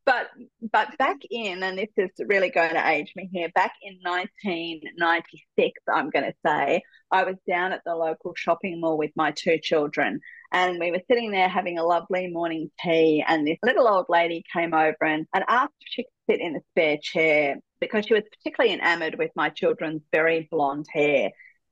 but 0.07 0.31
but 0.73 0.99
back 0.99 1.19
in, 1.31 1.63
and 1.63 1.79
this 1.79 1.91
is 1.97 2.11
really 2.27 2.49
going 2.49 2.73
to 2.73 2.89
age 2.89 3.13
me 3.15 3.29
here, 3.31 3.51
back 3.55 3.75
in 3.83 3.99
1996, 4.03 5.81
I'm 5.95 6.11
going 6.11 6.25
to 6.25 6.35
say, 6.45 6.83
I 7.11 7.25
was 7.25 7.37
down 7.47 7.73
at 7.73 7.83
the 7.85 7.95
local 7.95 8.33
shopping 8.35 8.81
mall 8.81 8.97
with 8.97 9.13
my 9.15 9.31
two 9.31 9.59
children, 9.59 10.21
and 10.53 10.79
we 10.79 10.91
were 10.91 11.03
sitting 11.11 11.31
there 11.31 11.49
having 11.49 11.79
a 11.79 11.85
lovely 11.85 12.29
morning 12.29 12.71
tea, 12.81 13.25
and 13.27 13.47
this 13.47 13.59
little 13.63 13.89
old 13.89 14.07
lady 14.09 14.45
came 14.53 14.75
over 14.75 14.97
and, 15.03 15.27
and 15.35 15.45
asked 15.49 15.73
if 15.81 15.89
she 15.89 16.03
could 16.05 16.35
sit 16.35 16.41
in 16.41 16.53
the 16.53 16.61
spare 16.71 16.99
chair 17.03 17.57
because 17.81 18.07
she 18.07 18.15
was 18.15 18.23
particularly 18.31 18.75
enamored 18.75 19.17
with 19.19 19.31
my 19.35 19.49
children's 19.49 20.03
very 20.13 20.49
blonde 20.51 20.87
hair. 20.93 21.31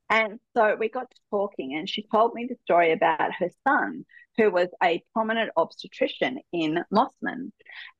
And 0.08 0.40
so 0.56 0.74
we 0.74 0.88
got 0.88 1.08
to 1.10 1.16
talking, 1.30 1.76
and 1.76 1.88
she 1.88 2.04
told 2.10 2.34
me 2.34 2.46
the 2.48 2.56
story 2.64 2.92
about 2.92 3.32
her 3.38 3.50
son, 3.68 4.04
who 4.36 4.50
was 4.50 4.68
a 4.82 5.02
prominent 5.12 5.50
obstetrician 5.56 6.40
in 6.52 6.82
Mosman. 6.92 7.52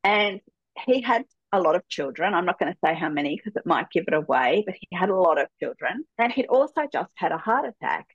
And 0.02 0.40
he 0.86 1.02
had 1.02 1.24
a 1.52 1.60
lot 1.60 1.76
of 1.76 1.86
children. 1.88 2.34
I'm 2.34 2.46
not 2.46 2.58
going 2.58 2.72
to 2.72 2.78
say 2.84 2.94
how 2.94 3.08
many 3.08 3.36
because 3.36 3.56
it 3.56 3.66
might 3.66 3.90
give 3.90 4.04
it 4.08 4.14
away, 4.14 4.64
but 4.66 4.74
he 4.80 4.88
had 4.96 5.10
a 5.10 5.16
lot 5.16 5.40
of 5.40 5.48
children. 5.60 6.04
And 6.18 6.32
he'd 6.32 6.46
also 6.46 6.82
just 6.92 7.10
had 7.14 7.32
a 7.32 7.38
heart 7.38 7.66
attack. 7.66 8.06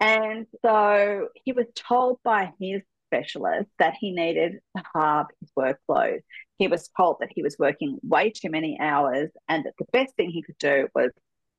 And 0.00 0.46
so 0.64 1.28
he 1.44 1.52
was 1.52 1.66
told 1.74 2.18
by 2.22 2.52
his 2.60 2.82
specialist 3.06 3.68
that 3.78 3.94
he 3.98 4.12
needed 4.12 4.58
to 4.76 4.82
halve 4.94 5.26
his 5.40 5.50
workload. 5.58 6.20
He 6.58 6.68
was 6.68 6.88
told 6.96 7.16
that 7.20 7.30
he 7.34 7.42
was 7.42 7.56
working 7.58 7.98
way 8.02 8.30
too 8.30 8.50
many 8.50 8.78
hours 8.80 9.30
and 9.48 9.64
that 9.64 9.74
the 9.78 9.86
best 9.92 10.14
thing 10.16 10.30
he 10.30 10.42
could 10.42 10.58
do 10.58 10.88
was 10.94 11.10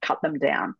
cut 0.02 0.22
them 0.22 0.38
down. 0.38 0.76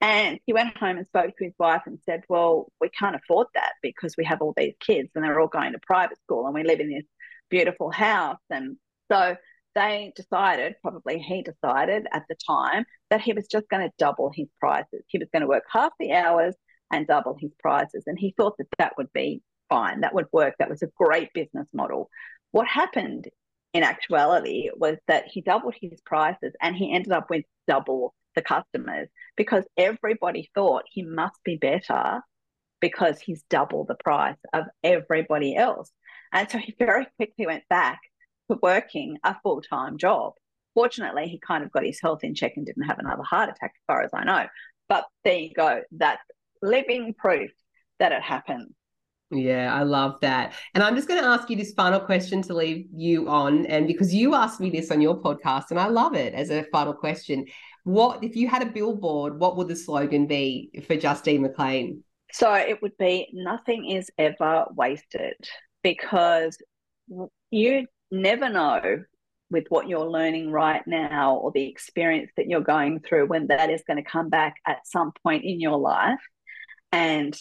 And 0.00 0.38
he 0.46 0.52
went 0.52 0.76
home 0.76 0.96
and 0.96 1.06
spoke 1.06 1.36
to 1.36 1.44
his 1.44 1.54
wife 1.58 1.82
and 1.86 1.98
said, 2.04 2.22
Well, 2.28 2.70
we 2.80 2.88
can't 2.90 3.16
afford 3.16 3.48
that 3.54 3.72
because 3.82 4.14
we 4.16 4.24
have 4.24 4.40
all 4.40 4.54
these 4.56 4.74
kids 4.80 5.10
and 5.14 5.24
they're 5.24 5.40
all 5.40 5.48
going 5.48 5.72
to 5.72 5.80
private 5.86 6.18
school 6.22 6.46
and 6.46 6.54
we 6.54 6.62
live 6.62 6.80
in 6.80 6.90
this 6.90 7.04
beautiful 7.50 7.90
house. 7.90 8.38
And 8.50 8.76
so 9.10 9.36
they 9.74 10.12
decided, 10.14 10.74
probably 10.82 11.18
he 11.18 11.42
decided 11.42 12.06
at 12.12 12.24
the 12.28 12.36
time, 12.46 12.84
that 13.10 13.20
he 13.20 13.32
was 13.32 13.48
just 13.48 13.68
going 13.68 13.86
to 13.86 13.92
double 13.98 14.30
his 14.32 14.48
prices. 14.60 15.02
He 15.08 15.18
was 15.18 15.28
going 15.32 15.42
to 15.42 15.48
work 15.48 15.64
half 15.72 15.92
the 15.98 16.12
hours 16.12 16.54
and 16.92 17.06
double 17.06 17.36
his 17.38 17.52
prices. 17.58 18.04
And 18.06 18.18
he 18.18 18.34
thought 18.36 18.56
that 18.58 18.68
that 18.78 18.94
would 18.96 19.12
be 19.12 19.42
fine. 19.68 20.00
That 20.00 20.14
would 20.14 20.26
work. 20.32 20.54
That 20.58 20.70
was 20.70 20.82
a 20.82 20.90
great 20.96 21.32
business 21.32 21.68
model. 21.72 22.08
What 22.50 22.66
happened 22.66 23.28
in 23.74 23.82
actuality 23.82 24.70
was 24.74 24.96
that 25.06 25.26
he 25.26 25.42
doubled 25.42 25.74
his 25.80 26.00
prices 26.00 26.54
and 26.62 26.74
he 26.74 26.92
ended 26.92 27.12
up 27.12 27.28
with 27.28 27.44
double 27.66 28.14
the 28.34 28.42
customers 28.42 29.08
because 29.36 29.64
everybody 29.76 30.50
thought 30.54 30.84
he 30.90 31.02
must 31.02 31.38
be 31.44 31.56
better 31.56 32.22
because 32.80 33.20
he's 33.20 33.42
double 33.50 33.84
the 33.84 33.96
price 33.96 34.36
of 34.52 34.64
everybody 34.82 35.56
else. 35.56 35.90
And 36.32 36.50
so 36.50 36.58
he 36.58 36.74
very 36.78 37.06
quickly 37.16 37.46
went 37.46 37.64
back 37.68 37.98
to 38.50 38.58
working 38.62 39.18
a 39.24 39.36
full 39.42 39.60
time 39.60 39.98
job. 39.98 40.34
Fortunately, 40.74 41.26
he 41.26 41.40
kind 41.40 41.64
of 41.64 41.72
got 41.72 41.84
his 41.84 42.00
health 42.00 42.22
in 42.22 42.34
check 42.34 42.52
and 42.56 42.64
didn't 42.64 42.84
have 42.84 42.98
another 42.98 43.22
heart 43.22 43.48
attack, 43.48 43.72
as 43.74 43.82
far 43.86 44.02
as 44.02 44.10
I 44.14 44.24
know. 44.24 44.46
But 44.88 45.06
there 45.24 45.38
you 45.38 45.52
go. 45.52 45.82
That's 45.90 46.22
living 46.62 47.14
proof 47.14 47.50
that 47.98 48.12
it 48.12 48.22
happens. 48.22 48.72
Yeah, 49.30 49.74
I 49.74 49.82
love 49.82 50.18
that. 50.22 50.54
And 50.74 50.82
I'm 50.82 50.96
just 50.96 51.06
going 51.06 51.20
to 51.20 51.28
ask 51.28 51.50
you 51.50 51.56
this 51.56 51.74
final 51.74 52.00
question 52.00 52.40
to 52.42 52.54
leave 52.54 52.86
you 52.94 53.28
on. 53.28 53.66
And 53.66 53.86
because 53.86 54.14
you 54.14 54.34
asked 54.34 54.58
me 54.58 54.70
this 54.70 54.90
on 54.90 55.00
your 55.00 55.20
podcast, 55.20 55.70
and 55.70 55.78
I 55.78 55.88
love 55.88 56.14
it 56.14 56.32
as 56.32 56.50
a 56.50 56.64
final 56.72 56.94
question. 56.94 57.44
What, 57.84 58.24
if 58.24 58.36
you 58.36 58.48
had 58.48 58.62
a 58.62 58.70
billboard, 58.70 59.38
what 59.38 59.56
would 59.56 59.68
the 59.68 59.76
slogan 59.76 60.26
be 60.26 60.70
for 60.86 60.96
Justine 60.96 61.42
McLean? 61.42 62.02
So 62.32 62.54
it 62.54 62.80
would 62.80 62.96
be 62.98 63.28
nothing 63.32 63.90
is 63.90 64.10
ever 64.16 64.66
wasted 64.74 65.36
because 65.82 66.56
you 67.50 67.86
never 68.10 68.48
know 68.48 69.04
with 69.50 69.64
what 69.68 69.88
you're 69.88 70.08
learning 70.08 70.50
right 70.50 70.82
now 70.86 71.36
or 71.36 71.50
the 71.52 71.66
experience 71.68 72.30
that 72.36 72.46
you're 72.46 72.60
going 72.60 73.00
through 73.00 73.26
when 73.26 73.46
that 73.46 73.70
is 73.70 73.82
going 73.86 74.02
to 74.02 74.10
come 74.10 74.28
back 74.28 74.56
at 74.66 74.86
some 74.86 75.12
point 75.22 75.44
in 75.44 75.60
your 75.60 75.78
life 75.78 76.20
and 76.92 77.38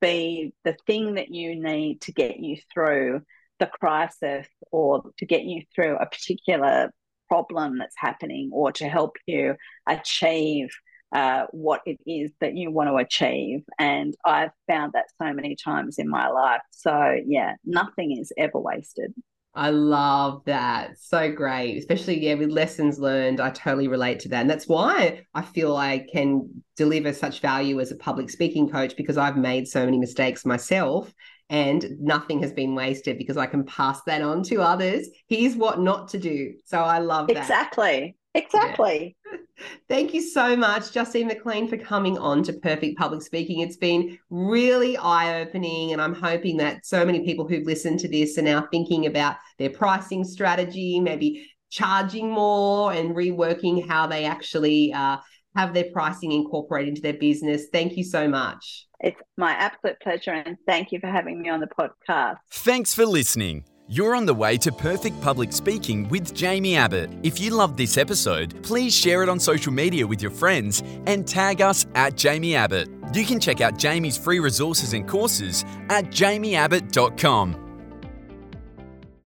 be 0.00 0.52
the 0.64 0.76
thing 0.86 1.14
that 1.14 1.30
you 1.30 1.60
need 1.60 2.00
to 2.02 2.12
get 2.12 2.38
you 2.38 2.56
through 2.72 3.22
the 3.58 3.66
crisis 3.66 4.46
or 4.70 5.10
to 5.18 5.26
get 5.26 5.44
you 5.44 5.62
through 5.74 5.96
a 5.96 6.06
particular 6.06 6.92
problem 7.28 7.78
that's 7.78 7.96
happening 7.96 8.50
or 8.52 8.72
to 8.72 8.88
help 8.88 9.16
you 9.26 9.54
achieve 9.88 10.68
uh, 11.12 11.46
what 11.52 11.80
it 11.86 11.98
is 12.06 12.32
that 12.40 12.56
you 12.56 12.70
want 12.70 12.88
to 12.88 12.96
achieve. 12.96 13.60
And 13.78 14.14
I've 14.24 14.50
found 14.68 14.92
that 14.94 15.06
so 15.22 15.32
many 15.32 15.56
times 15.56 15.98
in 15.98 16.08
my 16.08 16.28
life. 16.28 16.60
So, 16.72 17.16
yeah, 17.26 17.54
nothing 17.64 18.18
is 18.18 18.32
ever 18.36 18.58
wasted. 18.58 19.14
I 19.54 19.70
love 19.70 20.42
that. 20.46 20.98
So 20.98 21.32
great. 21.32 21.78
Especially, 21.78 22.20
yeah, 22.20 22.34
with 22.34 22.50
lessons 22.50 22.98
learned. 22.98 23.40
I 23.40 23.50
totally 23.50 23.88
relate 23.88 24.20
to 24.20 24.28
that. 24.30 24.40
And 24.40 24.50
that's 24.50 24.66
why 24.66 25.24
I 25.34 25.42
feel 25.42 25.76
I 25.76 26.06
can 26.12 26.62
deliver 26.76 27.12
such 27.12 27.40
value 27.40 27.80
as 27.80 27.92
a 27.92 27.96
public 27.96 28.30
speaking 28.30 28.68
coach 28.68 28.96
because 28.96 29.16
I've 29.16 29.36
made 29.36 29.68
so 29.68 29.84
many 29.84 29.98
mistakes 29.98 30.44
myself 30.44 31.12
and 31.50 31.86
nothing 32.00 32.40
has 32.40 32.52
been 32.52 32.74
wasted 32.74 33.18
because 33.18 33.36
I 33.36 33.46
can 33.46 33.64
pass 33.64 34.00
that 34.06 34.22
on 34.22 34.42
to 34.44 34.60
others. 34.60 35.08
Here's 35.28 35.54
what 35.54 35.80
not 35.80 36.08
to 36.08 36.18
do. 36.18 36.54
So 36.64 36.78
I 36.78 36.98
love 36.98 37.28
that. 37.28 37.36
Exactly. 37.36 38.16
Exactly. 38.34 39.16
Yeah. 39.30 39.38
Thank 39.88 40.14
you 40.14 40.20
so 40.20 40.56
much, 40.56 40.92
Justine 40.92 41.28
McLean, 41.28 41.68
for 41.68 41.76
coming 41.76 42.18
on 42.18 42.42
to 42.44 42.52
Perfect 42.52 42.98
Public 42.98 43.22
Speaking. 43.22 43.60
It's 43.60 43.76
been 43.76 44.18
really 44.30 44.96
eye 44.96 45.40
opening, 45.40 45.92
and 45.92 46.02
I'm 46.02 46.14
hoping 46.14 46.56
that 46.58 46.84
so 46.84 47.04
many 47.04 47.24
people 47.24 47.46
who've 47.46 47.66
listened 47.66 48.00
to 48.00 48.08
this 48.08 48.36
are 48.36 48.42
now 48.42 48.66
thinking 48.70 49.06
about 49.06 49.36
their 49.58 49.70
pricing 49.70 50.24
strategy, 50.24 50.98
maybe 51.00 51.48
charging 51.70 52.30
more 52.30 52.92
and 52.92 53.14
reworking 53.14 53.86
how 53.86 54.06
they 54.06 54.24
actually 54.24 54.92
uh, 54.92 55.18
have 55.56 55.72
their 55.72 55.90
pricing 55.92 56.32
incorporated 56.32 56.90
into 56.90 57.02
their 57.02 57.14
business. 57.14 57.66
Thank 57.72 57.96
you 57.96 58.04
so 58.04 58.28
much. 58.28 58.86
It's 59.00 59.20
my 59.36 59.52
absolute 59.52 60.00
pleasure, 60.00 60.32
and 60.32 60.56
thank 60.66 60.90
you 60.90 60.98
for 60.98 61.08
having 61.08 61.40
me 61.40 61.48
on 61.48 61.60
the 61.60 61.68
podcast. 61.68 62.38
Thanks 62.50 62.94
for 62.94 63.06
listening. 63.06 63.64
You're 63.86 64.14
on 64.14 64.24
the 64.24 64.32
way 64.32 64.56
to 64.58 64.72
perfect 64.72 65.20
public 65.20 65.52
speaking 65.52 66.08
with 66.08 66.32
Jaimie 66.32 66.74
Abbott. 66.74 67.10
If 67.22 67.38
you 67.38 67.50
loved 67.50 67.76
this 67.76 67.98
episode, 67.98 68.62
please 68.62 68.94
share 68.96 69.22
it 69.22 69.28
on 69.28 69.38
social 69.38 69.74
media 69.74 70.06
with 70.06 70.22
your 70.22 70.30
friends 70.30 70.82
and 71.04 71.28
tag 71.28 71.60
us 71.60 71.84
at 71.94 72.14
Jaimie 72.14 72.54
Abbott. 72.54 72.88
You 73.12 73.26
can 73.26 73.38
check 73.38 73.60
out 73.60 73.74
Jaimie's 73.74 74.16
free 74.16 74.38
resources 74.38 74.94
and 74.94 75.06
courses 75.06 75.66
at 75.90 76.06
jaimieabbott.com. 76.06 77.63